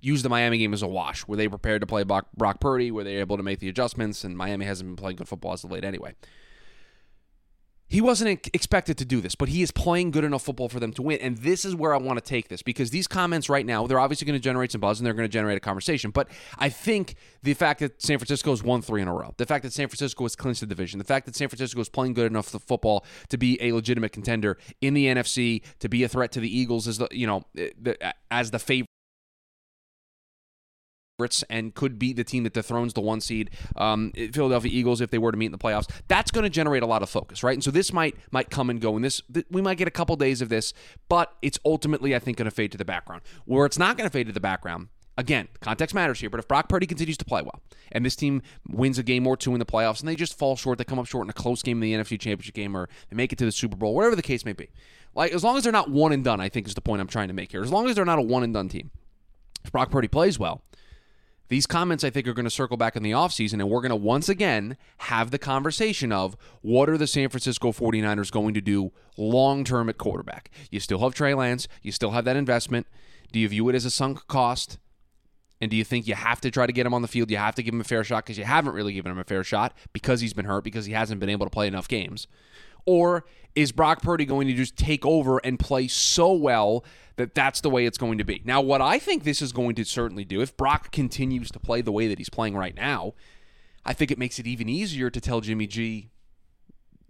use 0.00 0.22
the 0.22 0.28
Miami 0.28 0.58
game 0.58 0.72
as 0.72 0.82
a 0.82 0.86
wash. 0.86 1.26
Were 1.26 1.36
they 1.36 1.48
prepared 1.48 1.80
to 1.80 1.86
play 1.86 2.02
Brock, 2.04 2.28
Brock 2.36 2.60
Purdy? 2.60 2.90
Were 2.90 3.04
they 3.04 3.16
able 3.16 3.36
to 3.36 3.42
make 3.42 3.58
the 3.58 3.68
adjustments? 3.68 4.24
And 4.24 4.36
Miami 4.36 4.64
hasn't 4.64 4.88
been 4.88 4.96
playing 4.96 5.16
good 5.16 5.28
football 5.28 5.52
as 5.52 5.64
of 5.64 5.70
late 5.70 5.84
anyway. 5.84 6.14
He 7.88 8.00
wasn't 8.00 8.48
expected 8.52 8.98
to 8.98 9.04
do 9.04 9.20
this, 9.20 9.36
but 9.36 9.48
he 9.48 9.62
is 9.62 9.70
playing 9.70 10.10
good 10.10 10.24
enough 10.24 10.42
football 10.42 10.68
for 10.68 10.80
them 10.80 10.92
to 10.94 11.02
win. 11.02 11.20
And 11.20 11.38
this 11.38 11.64
is 11.64 11.74
where 11.74 11.94
I 11.94 11.98
want 11.98 12.18
to 12.18 12.24
take 12.24 12.48
this 12.48 12.60
because 12.60 12.90
these 12.90 13.06
comments 13.06 13.48
right 13.48 13.64
now, 13.64 13.86
they're 13.86 14.00
obviously 14.00 14.26
going 14.26 14.38
to 14.38 14.42
generate 14.42 14.72
some 14.72 14.80
buzz 14.80 14.98
and 14.98 15.06
they're 15.06 15.14
going 15.14 15.28
to 15.28 15.32
generate 15.32 15.56
a 15.56 15.60
conversation. 15.60 16.10
But 16.10 16.28
I 16.58 16.68
think 16.68 17.14
the 17.44 17.54
fact 17.54 17.80
that 17.80 18.02
San 18.02 18.18
Francisco 18.18 18.50
has 18.50 18.62
won 18.62 18.82
three 18.82 19.02
in 19.02 19.08
a 19.08 19.14
row, 19.14 19.34
the 19.36 19.46
fact 19.46 19.62
that 19.62 19.72
San 19.72 19.86
Francisco 19.86 20.24
has 20.24 20.34
clinched 20.34 20.60
the 20.60 20.66
division, 20.66 20.98
the 20.98 21.04
fact 21.04 21.26
that 21.26 21.36
San 21.36 21.48
Francisco 21.48 21.80
is 21.80 21.88
playing 21.88 22.14
good 22.14 22.26
enough 22.30 22.46
football 22.46 23.04
to 23.28 23.38
be 23.38 23.56
a 23.62 23.70
legitimate 23.72 24.10
contender 24.10 24.58
in 24.80 24.94
the 24.94 25.06
NFC, 25.06 25.62
to 25.78 25.88
be 25.88 26.02
a 26.02 26.08
threat 26.08 26.32
to 26.32 26.40
the 26.40 26.58
Eagles 26.58 26.88
as 26.88 26.98
the 26.98 27.08
you 27.12 27.26
know 27.26 27.44
eh, 27.56 27.70
as 28.30 28.50
the 28.50 28.58
favorite 28.58 28.88
and 31.48 31.74
could 31.74 31.98
beat 31.98 32.16
the 32.16 32.24
team 32.24 32.44
that 32.44 32.52
dethrones 32.52 32.92
the 32.92 33.00
one 33.00 33.20
seed 33.20 33.50
um, 33.76 34.12
Philadelphia 34.12 34.70
Eagles 34.72 35.00
if 35.00 35.10
they 35.10 35.18
were 35.18 35.32
to 35.32 35.38
meet 35.38 35.46
in 35.46 35.52
the 35.52 35.58
playoffs. 35.58 35.88
That's 36.08 36.30
going 36.30 36.44
to 36.44 36.50
generate 36.50 36.82
a 36.82 36.86
lot 36.86 37.02
of 37.02 37.08
focus, 37.08 37.42
right? 37.42 37.54
And 37.54 37.64
so 37.64 37.70
this 37.70 37.92
might 37.92 38.16
might 38.30 38.50
come 38.50 38.68
and 38.68 38.80
go, 38.80 38.96
and 38.96 39.04
this 39.04 39.22
th- 39.32 39.46
we 39.50 39.62
might 39.62 39.78
get 39.78 39.88
a 39.88 39.92
couple 39.92 40.14
days 40.16 40.42
of 40.42 40.48
this, 40.48 40.74
but 41.08 41.34
it's 41.40 41.58
ultimately 41.64 42.14
I 42.14 42.18
think 42.18 42.36
going 42.36 42.44
to 42.46 42.54
fade 42.54 42.72
to 42.72 42.78
the 42.78 42.84
background. 42.84 43.22
Where 43.46 43.64
it's 43.64 43.78
not 43.78 43.96
going 43.96 44.08
to 44.08 44.12
fade 44.12 44.26
to 44.26 44.32
the 44.32 44.40
background. 44.40 44.88
Again, 45.18 45.48
context 45.60 45.94
matters 45.94 46.20
here, 46.20 46.28
but 46.28 46.40
if 46.40 46.46
Brock 46.46 46.68
Purdy 46.68 46.86
continues 46.86 47.16
to 47.16 47.24
play 47.24 47.40
well 47.40 47.62
and 47.90 48.04
this 48.04 48.14
team 48.14 48.42
wins 48.68 48.98
a 48.98 49.02
game 49.02 49.26
or 49.26 49.34
two 49.34 49.54
in 49.54 49.58
the 49.58 49.64
playoffs 49.64 50.00
and 50.00 50.08
they 50.08 50.14
just 50.14 50.36
fall 50.36 50.56
short, 50.56 50.76
they 50.76 50.84
come 50.84 50.98
up 50.98 51.06
short 51.06 51.24
in 51.24 51.30
a 51.30 51.32
close 51.32 51.62
game 51.62 51.82
in 51.82 51.90
the 51.90 51.94
NFC 51.94 52.20
Championship 52.20 52.54
game 52.54 52.76
or 52.76 52.90
they 53.08 53.16
make 53.16 53.32
it 53.32 53.38
to 53.38 53.46
the 53.46 53.52
Super 53.52 53.76
Bowl, 53.76 53.94
whatever 53.94 54.14
the 54.14 54.20
case 54.20 54.44
may 54.44 54.52
be. 54.52 54.68
Like 55.14 55.32
as 55.32 55.42
long 55.42 55.56
as 55.56 55.62
they're 55.62 55.72
not 55.72 55.90
one 55.90 56.12
and 56.12 56.22
done, 56.22 56.38
I 56.38 56.50
think 56.50 56.66
is 56.66 56.74
the 56.74 56.82
point 56.82 57.00
I'm 57.00 57.06
trying 57.06 57.28
to 57.28 57.34
make 57.34 57.50
here. 57.50 57.62
As 57.62 57.72
long 57.72 57.88
as 57.88 57.96
they're 57.96 58.04
not 58.04 58.18
a 58.18 58.22
one 58.22 58.42
and 58.42 58.52
done 58.52 58.68
team. 58.68 58.90
If 59.64 59.72
Brock 59.72 59.90
Purdy 59.90 60.06
plays 60.06 60.38
well, 60.38 60.62
these 61.48 61.66
comments, 61.66 62.02
I 62.02 62.10
think, 62.10 62.26
are 62.26 62.34
going 62.34 62.44
to 62.44 62.50
circle 62.50 62.76
back 62.76 62.96
in 62.96 63.02
the 63.02 63.12
offseason, 63.12 63.54
and 63.54 63.70
we're 63.70 63.80
going 63.80 63.90
to 63.90 63.96
once 63.96 64.28
again 64.28 64.76
have 64.98 65.30
the 65.30 65.38
conversation 65.38 66.12
of 66.12 66.36
what 66.60 66.88
are 66.88 66.98
the 66.98 67.06
San 67.06 67.28
Francisco 67.28 67.72
49ers 67.72 68.32
going 68.32 68.54
to 68.54 68.60
do 68.60 68.92
long 69.16 69.62
term 69.64 69.88
at 69.88 69.98
quarterback? 69.98 70.50
You 70.70 70.80
still 70.80 70.98
have 71.00 71.14
Trey 71.14 71.34
Lance, 71.34 71.68
you 71.82 71.92
still 71.92 72.10
have 72.10 72.24
that 72.24 72.36
investment. 72.36 72.86
Do 73.32 73.38
you 73.38 73.48
view 73.48 73.68
it 73.68 73.74
as 73.74 73.84
a 73.84 73.90
sunk 73.90 74.26
cost? 74.26 74.78
And 75.60 75.70
do 75.70 75.76
you 75.76 75.84
think 75.84 76.06
you 76.06 76.14
have 76.14 76.40
to 76.42 76.50
try 76.50 76.66
to 76.66 76.72
get 76.72 76.86
him 76.86 76.92
on 76.92 77.02
the 77.02 77.08
field? 77.08 77.30
You 77.30 77.38
have 77.38 77.54
to 77.54 77.62
give 77.62 77.72
him 77.72 77.80
a 77.80 77.84
fair 77.84 78.04
shot 78.04 78.24
because 78.24 78.36
you 78.38 78.44
haven't 78.44 78.74
really 78.74 78.92
given 78.92 79.10
him 79.12 79.18
a 79.18 79.24
fair 79.24 79.42
shot 79.42 79.74
because 79.92 80.20
he's 80.20 80.34
been 80.34 80.44
hurt, 80.44 80.64
because 80.64 80.84
he 80.84 80.92
hasn't 80.92 81.18
been 81.18 81.30
able 81.30 81.46
to 81.46 81.50
play 81.50 81.66
enough 81.66 81.88
games? 81.88 82.26
Or 82.86 83.24
is 83.54 83.72
Brock 83.72 84.02
Purdy 84.02 84.24
going 84.24 84.46
to 84.46 84.54
just 84.54 84.76
take 84.76 85.04
over 85.04 85.38
and 85.38 85.58
play 85.58 85.88
so 85.88 86.32
well 86.32 86.84
that 87.16 87.34
that's 87.34 87.60
the 87.60 87.70
way 87.70 87.86
it's 87.86 87.98
going 87.98 88.18
to 88.18 88.24
be. 88.24 88.42
Now, 88.44 88.60
what 88.60 88.80
I 88.80 88.98
think 88.98 89.24
this 89.24 89.40
is 89.42 89.52
going 89.52 89.74
to 89.76 89.84
certainly 89.84 90.24
do, 90.24 90.40
if 90.40 90.56
Brock 90.56 90.92
continues 90.92 91.50
to 91.50 91.58
play 91.58 91.80
the 91.80 91.92
way 91.92 92.06
that 92.08 92.18
he's 92.18 92.28
playing 92.28 92.56
right 92.56 92.76
now, 92.76 93.14
I 93.84 93.92
think 93.92 94.10
it 94.10 94.18
makes 94.18 94.38
it 94.38 94.46
even 94.46 94.68
easier 94.68 95.10
to 95.10 95.20
tell 95.20 95.40
Jimmy 95.40 95.66
G, 95.66 96.10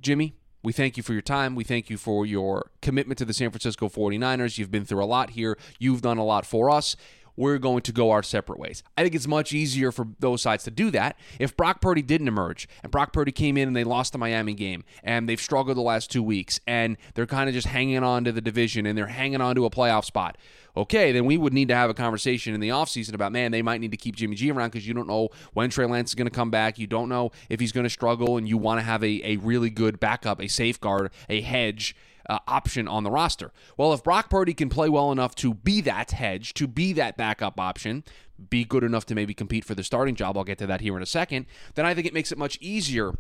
Jimmy, 0.01 0.35
we 0.63 0.73
thank 0.73 0.97
you 0.97 1.03
for 1.03 1.13
your 1.13 1.23
time. 1.23 1.55
We 1.55 1.65
thank 1.65 1.91
you 1.91 1.97
for 1.97 2.27
your 2.27 2.71
commitment 2.83 3.19
to 3.19 3.25
the 3.25 3.33
San 3.33 3.51
Francisco 3.51 3.89
49ers. 3.89 4.59
You've 4.59 4.71
been 4.71 4.85
through 4.85 5.03
a 5.03 5.07
lot 5.07 5.31
here. 5.31 5.59
You've 5.79 6.03
done 6.03 6.19
a 6.19 6.25
lot 6.25 6.45
for 6.45 6.71
us 6.71 6.97
we're 7.37 7.59
going 7.59 7.83
to 7.83 7.93
go 7.93 8.11
our 8.11 8.23
separate 8.23 8.59
ways. 8.59 8.83
I 8.97 9.03
think 9.03 9.15
it's 9.15 9.27
much 9.27 9.53
easier 9.53 9.93
for 9.93 10.07
those 10.19 10.43
sides 10.43 10.65
to 10.65 10.71
do 10.71 10.91
that. 10.93 11.19
If 11.39 11.57
Brock 11.57 11.81
Purdy 11.81 12.03
didn't 12.03 12.29
emerge 12.29 12.69
and 12.83 12.91
Brock 12.91 13.13
Purdy 13.13 13.33
came 13.33 13.57
in 13.57 13.69
and 13.69 13.77
they 13.77 13.85
lost 13.85 14.13
the 14.13 14.19
Miami 14.19 14.55
game 14.55 14.85
and 15.03 15.29
they've 15.29 15.41
struggled 15.41 15.77
the 15.77 15.83
last 15.83 16.11
two 16.11 16.23
weeks 16.23 16.61
and 16.67 16.97
they're 17.15 17.27
kind 17.27 17.49
of 17.49 17.55
just 17.55 17.67
hanging 17.67 18.03
on 18.03 18.25
to 18.25 18.33
the 18.33 18.41
division 18.41 18.87
and 18.87 18.97
they're 18.97 19.07
hanging 19.07 19.41
on 19.41 19.55
to 19.57 19.65
a 19.65 19.71
playoff 19.71 20.05
spot, 20.05 20.39
okay, 20.77 21.13
then 21.13 21.25
we 21.25 21.37
would 21.37 21.53
need 21.53 21.69
to 21.69 21.75
have 21.75 21.91
a 21.91 21.95
conversation 21.95 22.55
in 22.55 22.61
the 22.61 22.69
offseason 22.69 23.15
about, 23.15 23.33
man, 23.33 23.51
they 23.51 23.63
might 23.63 23.81
need 23.81 23.91
to 23.91 23.97
keep 23.97 24.15
Jimmy 24.15 24.37
G 24.37 24.51
around 24.51 24.71
because 24.71 24.87
you 24.87 24.95
don't 24.95 25.09
know 25.09 25.31
when 25.55 25.71
Trey 25.71 25.87
Lance 25.87 26.11
is 26.11 26.15
going 26.15 26.27
to 26.27 26.35
come 26.35 26.51
back. 26.51 26.79
You 26.79 26.87
don't 26.87 27.09
know 27.09 27.33
if 27.49 27.61
he's 27.61 27.73
going 27.73 27.85
to 27.85 27.91
struggle 27.91 28.37
and 28.37 28.49
you 28.49 28.59
want 28.59 28.81
to 28.81 28.85
have 28.85 29.03
a, 29.03 29.21
a 29.25 29.37
really 29.37 29.71
good 29.71 29.99
backup, 29.99 30.41
a 30.41 30.49
safeguard, 30.49 31.11
a 31.29 31.41
hedge 31.41 31.97
uh, 32.29 32.39
option 32.47 32.89
on 32.89 33.05
the 33.05 33.11
roster. 33.11 33.53
Well, 33.77 33.93
if 33.93 34.03
Brock 34.03 34.31
Purdy 34.31 34.55
can 34.55 34.69
play 34.69 34.89
well 34.89 35.13
enough 35.13 35.35
to 35.37 35.55
be 35.55 35.81
that 35.83 36.13
hedge, 36.13 36.55
to 36.55 36.67
be 36.67 36.93
that 36.95 37.17
backup 37.17 37.59
option, 37.61 38.05
be 38.51 38.65
good 38.65 38.85
enough 38.85 39.07
to 39.07 39.15
maybe 39.15 39.35
compete 39.35 39.65
for 39.65 39.75
the 39.75 39.85
starting 39.85 40.15
job, 40.15 40.37
I'll 40.37 40.45
get 40.45 40.59
to 40.59 40.67
that 40.67 40.81
here 40.81 40.97
in 40.97 41.03
a 41.03 41.07
second, 41.07 41.47
then 41.75 41.87
I 41.87 41.95
think 41.95 42.07
it 42.07 42.15
makes 42.15 42.33
it 42.33 42.39
much 42.39 42.59
easier 42.61 43.13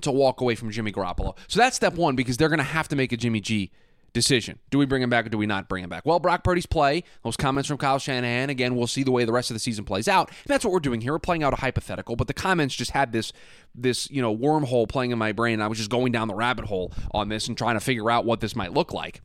to 0.00 0.12
walk 0.12 0.40
away 0.40 0.54
from 0.54 0.70
Jimmy 0.70 0.92
Garoppolo. 0.92 1.36
So 1.48 1.58
that's 1.58 1.76
step 1.76 1.94
one 1.94 2.16
because 2.16 2.36
they're 2.36 2.48
going 2.48 2.58
to 2.58 2.64
have 2.64 2.88
to 2.88 2.96
make 2.96 3.12
a 3.12 3.16
Jimmy 3.16 3.40
G 3.40 3.70
decision. 4.12 4.58
Do 4.70 4.78
we 4.78 4.86
bring 4.86 5.02
him 5.02 5.10
back 5.10 5.26
or 5.26 5.28
do 5.28 5.38
we 5.38 5.46
not 5.46 5.68
bring 5.68 5.84
him 5.84 5.90
back? 5.90 6.04
Well, 6.04 6.18
Brock 6.18 6.44
Purdy's 6.44 6.66
play, 6.66 7.04
those 7.22 7.36
comments 7.36 7.68
from 7.68 7.78
Kyle 7.78 7.98
Shanahan, 7.98 8.50
again, 8.50 8.76
we'll 8.76 8.86
see 8.86 9.02
the 9.02 9.10
way 9.10 9.24
the 9.24 9.32
rest 9.32 9.50
of 9.50 9.54
the 9.54 9.60
season 9.60 9.84
plays 9.84 10.08
out. 10.08 10.28
And 10.28 10.46
that's 10.46 10.64
what 10.64 10.72
we're 10.72 10.80
doing 10.80 11.00
here. 11.00 11.12
We're 11.12 11.18
playing 11.18 11.42
out 11.42 11.52
a 11.52 11.56
hypothetical, 11.56 12.16
but 12.16 12.26
the 12.26 12.34
comments 12.34 12.74
just 12.74 12.92
had 12.92 13.12
this 13.12 13.32
this, 13.74 14.10
you 14.10 14.20
know, 14.20 14.36
wormhole 14.36 14.88
playing 14.88 15.10
in 15.12 15.18
my 15.18 15.32
brain. 15.32 15.60
I 15.60 15.68
was 15.68 15.78
just 15.78 15.90
going 15.90 16.12
down 16.12 16.28
the 16.28 16.34
rabbit 16.34 16.64
hole 16.64 16.92
on 17.12 17.28
this 17.28 17.48
and 17.48 17.56
trying 17.56 17.76
to 17.76 17.80
figure 17.80 18.10
out 18.10 18.24
what 18.24 18.40
this 18.40 18.56
might 18.56 18.72
look 18.72 18.92
like. 18.92 19.20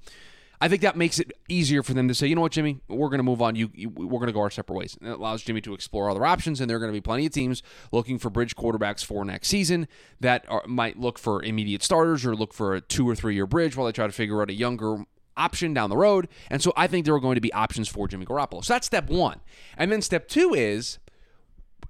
I 0.63 0.69
think 0.69 0.81
that 0.83 0.95
makes 0.95 1.19
it 1.19 1.33
easier 1.49 1.83
for 1.83 1.93
them 1.93 2.07
to 2.07 2.15
say, 2.15 2.25
you 2.25 2.35
know 2.35 2.41
what, 2.41 2.53
Jimmy, 2.53 2.79
we're 2.87 3.09
going 3.09 3.17
to 3.17 3.23
move 3.23 3.41
on. 3.41 3.57
You, 3.57 3.69
you 3.75 3.89
we're 3.89 4.19
going 4.19 4.27
to 4.27 4.33
go 4.33 4.39
our 4.39 4.49
separate 4.49 4.77
ways. 4.77 4.95
And 5.01 5.09
it 5.09 5.19
allows 5.19 5.43
Jimmy 5.43 5.59
to 5.59 5.73
explore 5.73 6.09
other 6.09 6.25
options, 6.25 6.61
and 6.61 6.69
there 6.69 6.77
are 6.77 6.79
going 6.79 6.89
to 6.89 6.95
be 6.95 7.01
plenty 7.01 7.25
of 7.25 7.33
teams 7.33 7.61
looking 7.91 8.17
for 8.17 8.29
bridge 8.29 8.55
quarterbacks 8.55 9.03
for 9.03 9.25
next 9.25 9.49
season 9.49 9.89
that 10.21 10.45
are, 10.47 10.63
might 10.65 10.97
look 10.97 11.19
for 11.19 11.43
immediate 11.43 11.83
starters 11.83 12.25
or 12.25 12.33
look 12.33 12.53
for 12.53 12.75
a 12.75 12.79
two 12.79 13.05
or 13.09 13.13
three 13.13 13.35
year 13.35 13.45
bridge 13.45 13.75
while 13.75 13.85
they 13.85 13.91
try 13.91 14.07
to 14.07 14.13
figure 14.13 14.41
out 14.41 14.49
a 14.49 14.53
younger 14.53 15.03
option 15.35 15.73
down 15.73 15.89
the 15.89 15.97
road. 15.97 16.29
And 16.49 16.61
so 16.61 16.71
I 16.77 16.87
think 16.87 17.03
there 17.03 17.13
are 17.13 17.19
going 17.19 17.35
to 17.35 17.41
be 17.41 17.51
options 17.51 17.89
for 17.89 18.07
Jimmy 18.07 18.25
Garoppolo. 18.25 18.63
So 18.63 18.73
that's 18.73 18.87
step 18.87 19.09
one. 19.09 19.41
And 19.77 19.91
then 19.91 20.01
step 20.01 20.29
two 20.29 20.53
is 20.53 20.97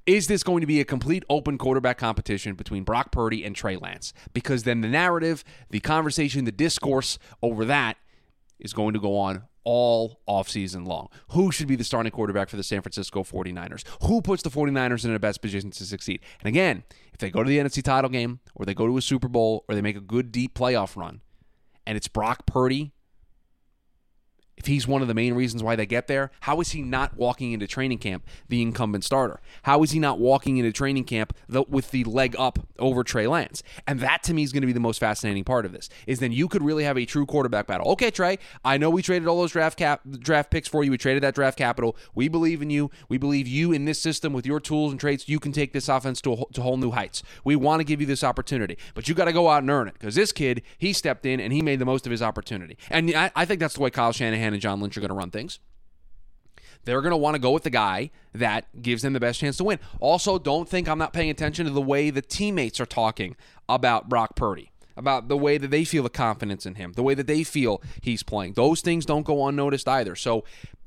is 0.07 0.25
this 0.25 0.41
going 0.41 0.61
to 0.61 0.67
be 0.67 0.81
a 0.81 0.85
complete 0.85 1.23
open 1.29 1.59
quarterback 1.59 1.99
competition 1.99 2.55
between 2.55 2.83
Brock 2.83 3.11
Purdy 3.11 3.45
and 3.45 3.55
Trey 3.55 3.75
Lance? 3.75 4.13
Because 4.33 4.63
then 4.63 4.81
the 4.81 4.87
narrative, 4.87 5.43
the 5.69 5.79
conversation, 5.79 6.45
the 6.45 6.51
discourse 6.51 7.19
over 7.43 7.65
that 7.65 7.97
is 8.59 8.73
going 8.73 8.93
to 8.93 8.99
go 8.99 9.17
on 9.17 9.43
all 9.63 10.19
offseason 10.27 10.85
long. 10.85 11.09
Who 11.29 11.51
should 11.51 11.67
be 11.67 11.75
the 11.75 11.83
starting 11.83 12.11
quarterback 12.11 12.49
for 12.49 12.57
the 12.57 12.63
San 12.63 12.81
Francisco 12.81 13.23
49ers? 13.23 13.83
Who 14.03 14.21
puts 14.21 14.43
the 14.43 14.49
49ers 14.49 15.05
in 15.05 15.13
the 15.13 15.19
best 15.19 15.41
position 15.41 15.71
to 15.71 15.85
succeed? 15.85 16.21
And 16.39 16.47
again, 16.47 16.83
if 17.13 17.19
they 17.19 17.29
go 17.29 17.43
to 17.43 17.49
the 17.49 17.57
NFC 17.57 17.81
title 17.81 18.09
game 18.09 18.39
or 18.55 18.65
they 18.65 18.73
go 18.73 18.87
to 18.87 18.97
a 18.97 19.01
Super 19.01 19.27
Bowl 19.27 19.63
or 19.67 19.75
they 19.75 19.81
make 19.81 19.95
a 19.97 20.01
good 20.01 20.31
deep 20.31 20.53
playoff 20.53 20.95
run 20.95 21.21
and 21.85 21.97
it's 21.97 22.07
Brock 22.07 22.45
Purdy 22.45 22.91
if 24.63 24.67
he's 24.67 24.87
one 24.87 25.01
of 25.01 25.09
the 25.09 25.13
main 25.13 25.33
reasons 25.33 25.61
why 25.61 25.75
they 25.75 25.85
get 25.85 26.07
there, 26.07 26.31
how 26.39 26.61
is 26.61 26.71
he 26.71 26.81
not 26.81 27.17
walking 27.17 27.51
into 27.51 27.67
training 27.67 27.97
camp 27.97 28.25
the 28.47 28.61
incumbent 28.61 29.03
starter? 29.03 29.41
How 29.63 29.83
is 29.83 29.91
he 29.91 29.99
not 29.99 30.19
walking 30.19 30.55
into 30.55 30.71
training 30.71 31.03
camp 31.03 31.35
the, 31.49 31.63
with 31.63 31.91
the 31.91 32.05
leg 32.05 32.33
up 32.39 32.59
over 32.79 33.03
Trey 33.03 33.27
Lance? 33.27 33.61
And 33.85 33.99
that 33.99 34.23
to 34.23 34.33
me 34.33 34.41
is 34.41 34.53
going 34.53 34.61
to 34.61 34.67
be 34.67 34.71
the 34.71 34.79
most 34.79 34.99
fascinating 34.99 35.43
part 35.43 35.65
of 35.65 35.73
this. 35.73 35.89
Is 36.07 36.19
then 36.19 36.31
you 36.31 36.47
could 36.47 36.63
really 36.63 36.85
have 36.85 36.97
a 36.97 37.03
true 37.03 37.25
quarterback 37.25 37.67
battle. 37.67 37.91
Okay, 37.91 38.09
Trey, 38.09 38.39
I 38.63 38.77
know 38.77 38.89
we 38.89 39.01
traded 39.01 39.27
all 39.27 39.41
those 39.41 39.51
draft 39.51 39.77
cap 39.77 39.99
draft 40.19 40.49
picks 40.49 40.69
for 40.69 40.81
you. 40.81 40.91
We 40.91 40.97
traded 40.97 41.23
that 41.23 41.35
draft 41.35 41.57
capital. 41.57 41.97
We 42.15 42.29
believe 42.29 42.61
in 42.61 42.69
you. 42.69 42.89
We 43.09 43.17
believe 43.17 43.45
you 43.45 43.73
in 43.73 43.83
this 43.83 43.99
system 43.99 44.31
with 44.31 44.45
your 44.45 44.61
tools 44.61 44.93
and 44.93 44.99
traits. 44.99 45.27
You 45.27 45.41
can 45.41 45.51
take 45.51 45.73
this 45.73 45.89
offense 45.89 46.21
to 46.21 46.33
a, 46.33 46.45
to 46.53 46.61
whole 46.61 46.77
new 46.77 46.91
heights. 46.91 47.21
We 47.43 47.57
want 47.57 47.81
to 47.81 47.83
give 47.83 47.99
you 47.99 48.07
this 48.07 48.23
opportunity, 48.23 48.77
but 48.93 49.09
you 49.09 49.13
got 49.15 49.25
to 49.25 49.33
go 49.33 49.49
out 49.49 49.63
and 49.63 49.69
earn 49.69 49.89
it 49.89 49.95
because 49.95 50.15
this 50.15 50.31
kid 50.31 50.61
he 50.77 50.93
stepped 50.93 51.25
in 51.25 51.41
and 51.41 51.51
he 51.51 51.61
made 51.61 51.79
the 51.79 51.85
most 51.85 52.05
of 52.05 52.11
his 52.11 52.21
opportunity. 52.21 52.77
And 52.89 53.13
I, 53.13 53.29
I 53.35 53.43
think 53.43 53.59
that's 53.59 53.73
the 53.73 53.81
way 53.81 53.89
Kyle 53.89 54.13
Shanahan 54.13 54.52
and 54.53 54.61
John 54.61 54.79
Lynch 54.79 54.97
are 54.97 55.01
going 55.01 55.09
to 55.09 55.15
run 55.15 55.31
things. 55.31 55.59
They're 56.85 57.01
going 57.01 57.11
to 57.11 57.17
want 57.17 57.35
to 57.35 57.39
go 57.39 57.51
with 57.51 57.63
the 57.63 57.69
guy 57.69 58.11
that 58.33 58.81
gives 58.81 59.03
them 59.03 59.13
the 59.13 59.19
best 59.19 59.39
chance 59.39 59.57
to 59.57 59.63
win. 59.63 59.79
Also, 59.99 60.37
don't 60.37 60.67
think 60.67 60.89
I'm 60.89 60.97
not 60.97 61.13
paying 61.13 61.29
attention 61.29 61.65
to 61.65 61.71
the 61.71 61.81
way 61.81 62.09
the 62.09 62.21
teammates 62.21 62.79
are 62.79 62.85
talking 62.85 63.35
about 63.69 64.09
Brock 64.09 64.35
Purdy 64.35 64.71
about 64.95 65.27
the 65.27 65.37
way 65.37 65.57
that 65.57 65.71
they 65.71 65.83
feel 65.83 66.03
the 66.03 66.09
confidence 66.09 66.65
in 66.65 66.75
him, 66.75 66.93
the 66.93 67.03
way 67.03 67.13
that 67.15 67.27
they 67.27 67.43
feel 67.43 67.81
he's 68.01 68.23
playing. 68.23 68.53
Those 68.53 68.81
things 68.81 69.05
don't 69.05 69.25
go 69.25 69.47
unnoticed 69.47 69.87
either. 69.87 70.15
So 70.15 70.43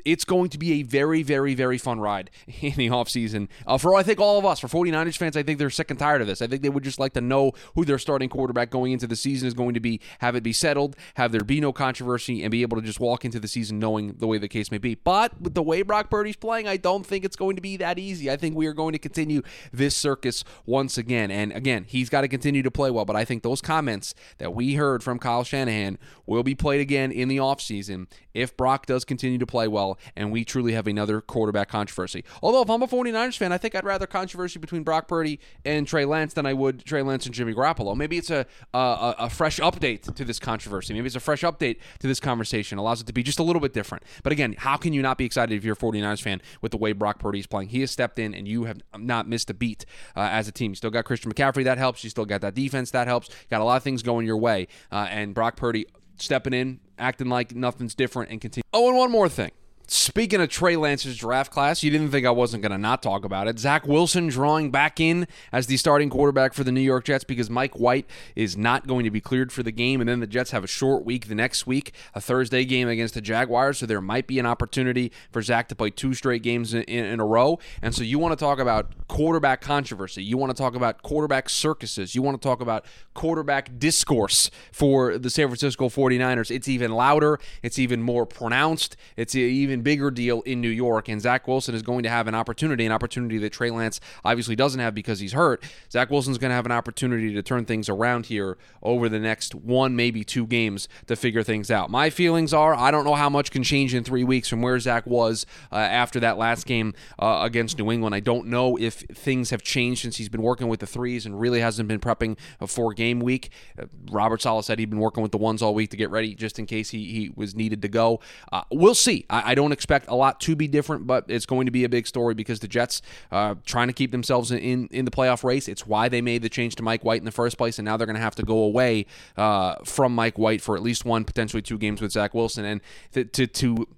it's 0.07 0.25
going 0.25 0.49
to 0.51 0.57
be 0.57 0.75
a 0.75 0.83
very, 0.85 1.25
very, 1.25 1.55
very 1.55 1.77
fun 1.77 1.99
ride 1.99 2.31
in 2.47 2.75
the 2.75 2.89
offseason. 2.89 3.49
Uh, 3.67 3.77
for 3.77 3.97
I 3.97 4.05
think 4.05 4.21
all 4.21 4.39
of 4.39 4.47
us, 4.47 4.61
for 4.61 4.69
49ers 4.69 5.17
fans, 5.17 5.37
I 5.37 5.43
think 5.43 5.59
they're 5.59 5.69
sick 5.69 5.91
and 5.91 5.99
tired 5.99 6.21
of 6.21 6.29
this. 6.29 6.41
I 6.41 6.47
think 6.47 6.63
they 6.63 6.69
would 6.69 6.85
just 6.85 7.01
like 7.01 7.13
to 7.15 7.21
know 7.21 7.53
who 7.75 7.85
their 7.85 7.99
starting 7.99 8.29
quarterback 8.29 8.71
going 8.71 8.93
into 8.93 9.09
the 9.09 9.17
season 9.17 9.49
is 9.49 9.55
going 9.55 9.75
to 9.75 9.81
be, 9.81 10.01
have 10.21 10.37
it 10.37 10.45
be 10.45 10.53
settled, 10.53 10.97
have 11.15 11.33
there 11.33 11.41
be 11.41 11.61
no 11.61 11.73
controversy, 11.73 12.43
and 12.43 12.53
be 12.53 12.63
able 12.63 12.81
to 12.81 12.87
just 12.87 13.01
walk 13.01 13.25
into 13.25 13.41
the 13.41 13.49
season 13.49 13.81
knowing 13.81 14.15
the 14.19 14.29
way 14.29 14.39
the 14.39 14.49
case 14.49 14.71
may 14.71 14.79
be. 14.79 14.95
But 14.95 15.41
with 15.41 15.55
the 15.55 15.63
way 15.63 15.83
Brock 15.83 16.09
Purdy's 16.09 16.37
playing, 16.37 16.69
I 16.69 16.77
don't 16.77 17.05
think 17.05 17.25
it's 17.25 17.37
going 17.37 17.57
to 17.57 17.63
be 17.63 17.77
that 17.79 17.99
easy. 17.99 18.31
I 18.31 18.37
think 18.37 18.55
we 18.55 18.67
are 18.67 18.73
going 18.73 18.93
to 18.93 19.01
continue 19.01 19.43
this 19.73 19.97
circus 19.97 20.45
once 20.65 20.97
again. 20.97 21.33
And 21.33 21.53
again, 21.53 21.85
he's 21.85 22.09
got 22.09 22.21
to 22.21 22.29
continue 22.29 22.63
to 22.63 22.71
play 22.71 22.93
well. 22.93 23.05
But 23.05 23.17
I 23.17 23.25
think 23.25 23.43
those 23.43 23.61
comments 23.61 24.15
that 24.39 24.55
we 24.55 24.75
heard 24.75 25.03
from 25.03 25.19
Kyle 25.19 25.43
Shanahan 25.43 25.99
will 26.27 26.45
be 26.45 26.55
played 26.55 26.81
again 26.81 27.11
in 27.11 27.27
the 27.27 27.39
offseason 27.39 28.07
if 28.35 28.57
Brock 28.57 28.87
does 28.87 29.05
continue 29.05 29.39
to 29.39 29.47
play 29.47 29.67
well 29.67 29.96
and 30.15 30.33
we 30.33 30.45
truly 30.45 30.73
have 30.73 30.87
another 30.87 31.21
quarterback 31.21 31.69
controversy. 31.69 32.25
Although, 32.43 32.63
if 32.63 32.71
I'm 32.71 32.83
a 32.83 32.87
49ers 32.87 33.37
fan, 33.37 33.53
I 33.53 33.59
think 33.59 33.75
I'd 33.75 33.85
rather 33.85 34.07
controversy 34.07 34.59
between 34.59 34.83
Brock 34.83 35.09
Purdy 35.09 35.41
and 35.65 35.87
Trey 35.87 36.05
Lance 36.05 36.35
than 36.35 36.47
I 36.47 36.53
would 36.53 36.85
Trey 36.85 37.03
Lance 37.03 37.27
and 37.27 37.35
Jimmy 37.35 37.55
Garoppolo. 37.55 37.97
Maybe 37.97 38.19
it's 38.19 38.31
a, 38.31 38.47
a, 38.75 39.15
a 39.19 39.31
fresh 39.31 39.59
update 39.61 40.15
to 40.15 40.25
this 40.25 40.39
controversy. 40.39 40.95
Maybe 40.95 41.07
it's 41.07 41.17
a 41.17 41.21
fresh 41.21 41.43
update 41.43 41.79
to 42.01 42.07
this 42.07 42.21
conversation. 42.21 42.79
Allows 42.79 43.01
it 43.01 43.07
to 43.07 43.13
be 43.13 43.23
just 43.23 43.39
a 43.39 43.43
little 43.43 43.61
bit 43.61 43.73
different. 43.73 44.05
But 44.23 44.33
again, 44.33 44.55
how 44.59 44.77
can 44.77 44.93
you 44.93 45.03
not 45.03 45.19
be 45.19 45.25
excited 45.25 45.55
if 45.57 45.65
you're 45.65 45.75
a 45.75 45.77
49ers 45.77 46.23
fan 46.23 46.41
with 46.61 46.73
the 46.73 46.79
way 46.79 46.93
Brock 46.93 47.19
Purdy 47.19 47.41
is 47.41 47.47
playing? 47.47 47.69
He 47.69 47.81
has 47.81 47.91
stepped 47.91 48.19
in 48.19 48.35
and 48.35 48.47
you 48.47 48.65
have 48.65 48.81
not 48.97 49.29
missed 49.29 49.51
a 49.51 49.55
beat 49.55 49.85
uh, 50.17 50.29
as 50.31 50.49
a 50.49 50.53
team. 50.53 50.73
You 50.73 50.77
still 50.77 50.91
got 50.91 51.05
Christian 51.05 51.33
McCaffrey, 51.33 51.65
that 51.65 51.79
helps. 51.79 52.05
You 52.05 52.11
still 52.11 52.25
got 52.25 52.41
that 52.43 52.55
defense, 52.55 52.91
that 52.93 53.07
helps. 53.07 53.29
Got 53.51 53.61
a 53.61 53.65
lot 53.65 53.77
of 53.77 53.83
things 53.83 54.03
going 54.03 54.27
your 54.27 54.37
way. 54.37 54.69
Uh, 54.91 55.07
and 55.11 55.35
Brock 55.35 55.57
Purdy 55.57 55.87
stepping 56.17 56.53
in, 56.53 56.81
acting 56.99 57.29
like 57.29 57.55
nothing's 57.55 57.95
different, 57.95 58.31
and 58.31 58.41
continue. 58.41 58.65
Oh, 58.73 58.89
and 58.89 58.97
one 58.97 59.11
more 59.11 59.29
thing. 59.29 59.51
Speaking 59.89 60.41
of 60.41 60.49
Trey 60.49 60.75
Lance's 60.75 61.17
draft 61.17 61.53
class, 61.53 61.85
you 61.85 61.93
didn't 61.93 62.11
think 62.11 62.27
I 62.27 62.31
wasn't 62.31 62.63
going 62.63 62.73
to 62.73 62.79
not 62.79 63.05
talk 63.05 63.25
about 63.25 63.47
it. 63.47 63.57
Zach 63.57 63.87
Wilson 63.87 64.27
drawing 64.27 64.73
back 64.73 64.99
in 64.99 65.29
as 65.53 65.69
the 65.69 65.77
starting 65.77 66.11
quarterback 66.11 66.55
for 66.55 66.65
the 66.65 66.73
New 66.73 66.81
York 66.81 67.05
Jets 67.05 67.23
because 67.23 67.49
Mike 67.49 67.79
White 67.79 68.11
is 68.35 68.57
not 68.57 68.89
going 68.89 69.05
to 69.05 69.13
be 69.13 69.21
cleared 69.21 69.53
for 69.53 69.63
the 69.63 69.71
game. 69.71 70.01
And 70.01 70.09
then 70.09 70.19
the 70.19 70.27
Jets 70.27 70.51
have 70.51 70.65
a 70.65 70.67
short 70.67 71.05
week 71.05 71.29
the 71.29 71.37
next 71.37 71.69
week, 71.69 71.93
a 72.17 72.21
Thursday 72.21 72.65
game 72.65 72.89
against 72.89 73.15
the 73.15 73.21
Jaguars. 73.21 73.79
So 73.79 73.87
there 73.87 74.01
might 74.01 74.27
be 74.27 74.41
an 74.41 74.47
opportunity 74.47 75.13
for 75.31 75.41
Zach 75.41 75.69
to 75.69 75.77
play 75.77 75.91
two 75.91 76.15
straight 76.15 76.43
games 76.43 76.75
in, 76.75 76.83
in, 76.83 77.21
a 77.21 77.27
row. 77.27 77.61
And 77.81 77.95
so 77.95 78.03
you 78.03 78.19
want 78.19 78.37
to 78.37 78.45
talk 78.45 78.59
about 78.59 79.07
quarterback 79.07 79.61
controversy. 79.61 80.25
You 80.25 80.37
want 80.37 80.51
to 80.51 80.61
talk 80.61 80.75
about 80.75 81.03
quarterback 81.03 81.49
circuses. 81.49 82.13
You 82.17 82.23
want 82.23 82.43
to 82.43 82.45
talk 82.45 82.61
about 82.61 82.87
quarterback 83.15 83.79
discourse 83.79 84.51
for 84.73 85.17
the 85.17 85.31
San 85.31 85.47
Francisco 85.47 85.89
49ers. 85.89 86.51
It's 86.51 86.67
even 86.67 86.91
louder, 86.91 87.39
it's 87.63 87.79
even 87.79 88.03
more 88.03 88.27
pronounced, 88.27 88.97
it's 89.17 89.37
even 89.37 89.76
even 89.77 89.83
bigger 89.83 90.11
deal 90.11 90.43
in 90.43 90.61
New 90.61 90.71
York, 90.71 91.09
and 91.09 91.21
Zach 91.21 91.47
Wilson 91.47 91.75
is 91.75 91.83
going 91.83 92.03
to 92.03 92.09
have 92.09 92.27
an 92.27 92.35
opportunity, 92.35 92.87
an 92.87 92.93
opportunity 92.93 93.39
that 93.39 93.53
Trey 93.53 93.71
Lance 93.71 94.01
obviously 94.25 94.57
doesn't 94.57 94.81
have 94.81 94.95
because 94.95 95.21
he's 95.21 95.33
hurt. 95.33 95.63
Zach 95.91 96.11
Wilson's 96.11 96.39
going 96.39 96.51
to 96.51 96.55
have 96.55 96.67
an 96.67 96.73
opportunity 96.73 97.35
to 97.35 97.43
turn 97.43 97.65
things 97.65 97.89
around 97.89 98.27
here 98.27 98.57
over 98.83 99.09
the 99.09 99.19
next 99.19 99.55
one, 99.55 99.95
maybe 99.95 100.25
two 100.25 100.47
games 100.47 100.89
to 101.07 101.17
figure 101.17 101.43
things 101.43 101.71
out. 101.71 101.91
My 101.91 102.11
feelings 102.11 102.53
are 102.53 102.75
I 102.75 102.91
don't 102.91 103.05
know 103.05 103.15
how 103.15 103.29
much 103.29 103.51
can 103.51 103.63
change 103.63 103.95
in 103.95 104.05
three 104.05 104.25
weeks 104.25 104.49
from 104.49 104.63
where 104.63 104.79
Zach 104.79 105.07
was 105.07 105.47
uh, 105.71 105.77
after 105.77 106.21
that 106.21 106.39
last 106.39 106.67
game 106.67 106.95
uh, 107.19 107.41
against 107.43 107.79
New 107.79 107.91
England. 107.91 108.15
I 108.15 108.21
don't 108.21 108.47
know 108.47 108.77
if 108.77 108.95
things 108.95 109.51
have 109.51 109.63
changed 109.63 110.03
since 110.03 110.17
he's 110.17 110.29
been 110.29 110.43
working 110.43 110.69
with 110.69 110.81
the 110.81 110.87
threes 110.87 111.27
and 111.27 111.39
really 111.39 111.61
hasn't 111.61 111.89
been 111.89 112.01
prepping 112.01 112.37
for 112.67 112.93
game 112.93 113.21
week. 113.21 113.51
Uh, 113.81 113.87
Robert 114.11 114.43
Saleh 114.43 114.65
said 114.65 114.79
he'd 114.79 114.91
been 114.91 114.99
working 114.99 115.23
with 115.23 115.33
the 115.33 115.39
ones 115.39 115.63
all 115.63 115.75
week 115.75 115.91
to 115.91 115.97
get 115.97 116.11
ready 116.11 116.35
just 116.35 116.59
in 116.59 116.67
case 116.67 116.91
he, 116.91 117.13
he 117.13 117.33
was 117.35 117.55
needed 117.55 117.83
to 117.83 117.89
go. 117.89 118.21
Uh, 118.53 118.63
we'll 118.71 118.95
see. 118.95 119.27
I, 119.29 119.53
I 119.53 119.55
don't 119.55 119.66
don't 119.67 119.73
expect 119.73 120.09
a 120.09 120.15
lot 120.15 120.41
to 120.41 120.55
be 120.55 120.69
different, 120.69 121.07
but 121.07 121.25
it's 121.27 121.45
going 121.45 121.67
to 121.67 121.73
be 121.73 121.83
a 121.83 121.89
big 121.89 122.07
story 122.07 122.35
because 122.35 122.61
the 122.61 122.69
Jets 122.69 123.03
uh, 123.33 123.57
trying 123.65 123.89
to 123.89 123.93
keep 123.93 124.13
themselves 124.13 124.53
in, 124.53 124.87
in 124.89 125.05
the 125.05 125.11
playoff 125.11 125.43
race. 125.43 125.67
It's 125.67 125.87
why 125.87 126.09
they 126.09 126.21
made 126.21 126.43
the 126.43 126.49
change 126.49 126.77
to 126.77 126.83
Mike 126.85 127.05
White 127.05 127.21
in 127.21 127.25
the 127.25 127.33
first 127.33 127.59
place, 127.59 127.79
and 127.79 127.85
now 127.85 127.97
they're 127.97 128.07
going 128.07 128.17
to 128.17 128.23
have 128.23 128.37
to 128.37 128.45
go 128.45 128.59
away 128.59 129.07
uh, 129.37 129.77
from 129.85 130.15
Mike 130.15 130.39
White 130.39 130.63
for 130.63 130.77
at 130.77 130.83
least 130.83 131.05
one, 131.05 131.25
potentially 131.25 131.63
two 131.63 131.79
games 131.79 132.01
with 132.01 132.13
Zach 132.13 132.33
Wilson, 132.33 132.65
and 132.65 132.81
th- 133.13 133.33
to 133.33 133.47
to 133.49 133.89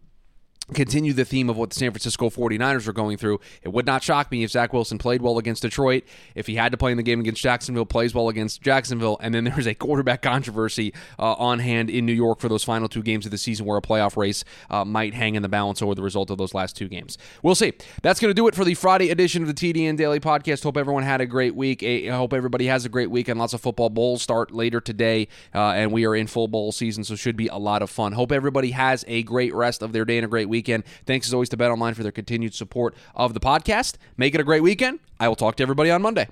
continue 0.74 1.12
the 1.12 1.24
theme 1.24 1.48
of 1.48 1.56
what 1.56 1.70
the 1.70 1.76
San 1.76 1.90
Francisco 1.90 2.28
49ers 2.30 2.86
are 2.86 2.92
going 2.92 3.16
through. 3.16 3.40
It 3.62 3.70
would 3.70 3.86
not 3.86 4.02
shock 4.02 4.30
me 4.30 4.44
if 4.44 4.50
Zach 4.50 4.72
Wilson 4.72 4.98
played 4.98 5.22
well 5.22 5.38
against 5.38 5.62
Detroit, 5.62 6.04
if 6.34 6.46
he 6.46 6.56
had 6.56 6.72
to 6.72 6.78
play 6.78 6.90
in 6.90 6.96
the 6.96 7.02
game 7.02 7.20
against 7.20 7.42
Jacksonville, 7.42 7.86
plays 7.86 8.14
well 8.14 8.28
against 8.28 8.60
Jacksonville, 8.60 9.16
and 9.20 9.34
then 9.34 9.44
there's 9.58 9.66
a 9.66 9.74
quarterback 9.74 10.22
controversy 10.22 10.92
uh, 11.18 11.32
on 11.34 11.58
hand 11.58 11.90
in 11.90 12.04
New 12.06 12.12
York 12.12 12.40
for 12.40 12.48
those 12.48 12.64
final 12.64 12.88
two 12.88 13.02
games 13.02 13.24
of 13.24 13.30
the 13.30 13.38
season 13.38 13.66
where 13.66 13.78
a 13.78 13.82
playoff 13.82 14.16
race 14.16 14.44
uh, 14.70 14.84
might 14.84 15.14
hang 15.14 15.34
in 15.34 15.42
the 15.42 15.48
balance 15.48 15.80
over 15.80 15.94
the 15.94 16.02
result 16.02 16.30
of 16.30 16.38
those 16.38 16.54
last 16.54 16.76
two 16.76 16.88
games. 16.88 17.16
We'll 17.42 17.54
see. 17.54 17.72
That's 18.02 18.20
going 18.20 18.30
to 18.30 18.34
do 18.34 18.46
it 18.48 18.54
for 18.54 18.64
the 18.64 18.74
Friday 18.74 19.10
edition 19.10 19.42
of 19.42 19.48
the 19.48 19.54
TDN 19.54 19.96
Daily 19.96 20.20
Podcast. 20.20 20.62
Hope 20.62 20.76
everyone 20.76 21.02
had 21.02 21.20
a 21.20 21.26
great 21.26 21.54
week. 21.54 21.82
I 21.82 22.08
hope 22.08 22.32
everybody 22.32 22.66
has 22.66 22.84
a 22.84 22.88
great 22.88 23.10
weekend. 23.10 23.38
Lots 23.38 23.54
of 23.54 23.60
football 23.60 23.90
bowls 23.90 24.22
start 24.22 24.50
later 24.50 24.80
today, 24.80 25.28
uh, 25.54 25.70
and 25.70 25.92
we 25.92 26.06
are 26.06 26.14
in 26.14 26.26
full 26.26 26.48
bowl 26.48 26.72
season, 26.72 27.04
so 27.04 27.16
should 27.16 27.36
be 27.36 27.48
a 27.48 27.56
lot 27.56 27.82
of 27.82 27.90
fun. 27.90 28.12
Hope 28.12 28.32
everybody 28.32 28.72
has 28.72 29.04
a 29.08 29.22
great 29.22 29.54
rest 29.54 29.82
of 29.82 29.92
their 29.92 30.04
day 30.04 30.18
and 30.18 30.24
a 30.24 30.28
great 30.28 30.48
week 30.48 30.57
weekend. 30.58 30.82
Thanks 31.06 31.28
as 31.28 31.34
always 31.34 31.48
to 31.50 31.56
Bet 31.56 31.70
Online 31.70 31.94
for 31.94 32.02
their 32.02 32.10
continued 32.10 32.52
support 32.52 32.96
of 33.14 33.32
the 33.32 33.40
podcast. 33.40 33.94
Make 34.16 34.34
it 34.34 34.40
a 34.40 34.44
great 34.44 34.62
weekend. 34.62 34.98
I 35.20 35.28
will 35.28 35.36
talk 35.36 35.54
to 35.56 35.62
everybody 35.62 35.90
on 35.92 36.02
Monday. 36.02 36.26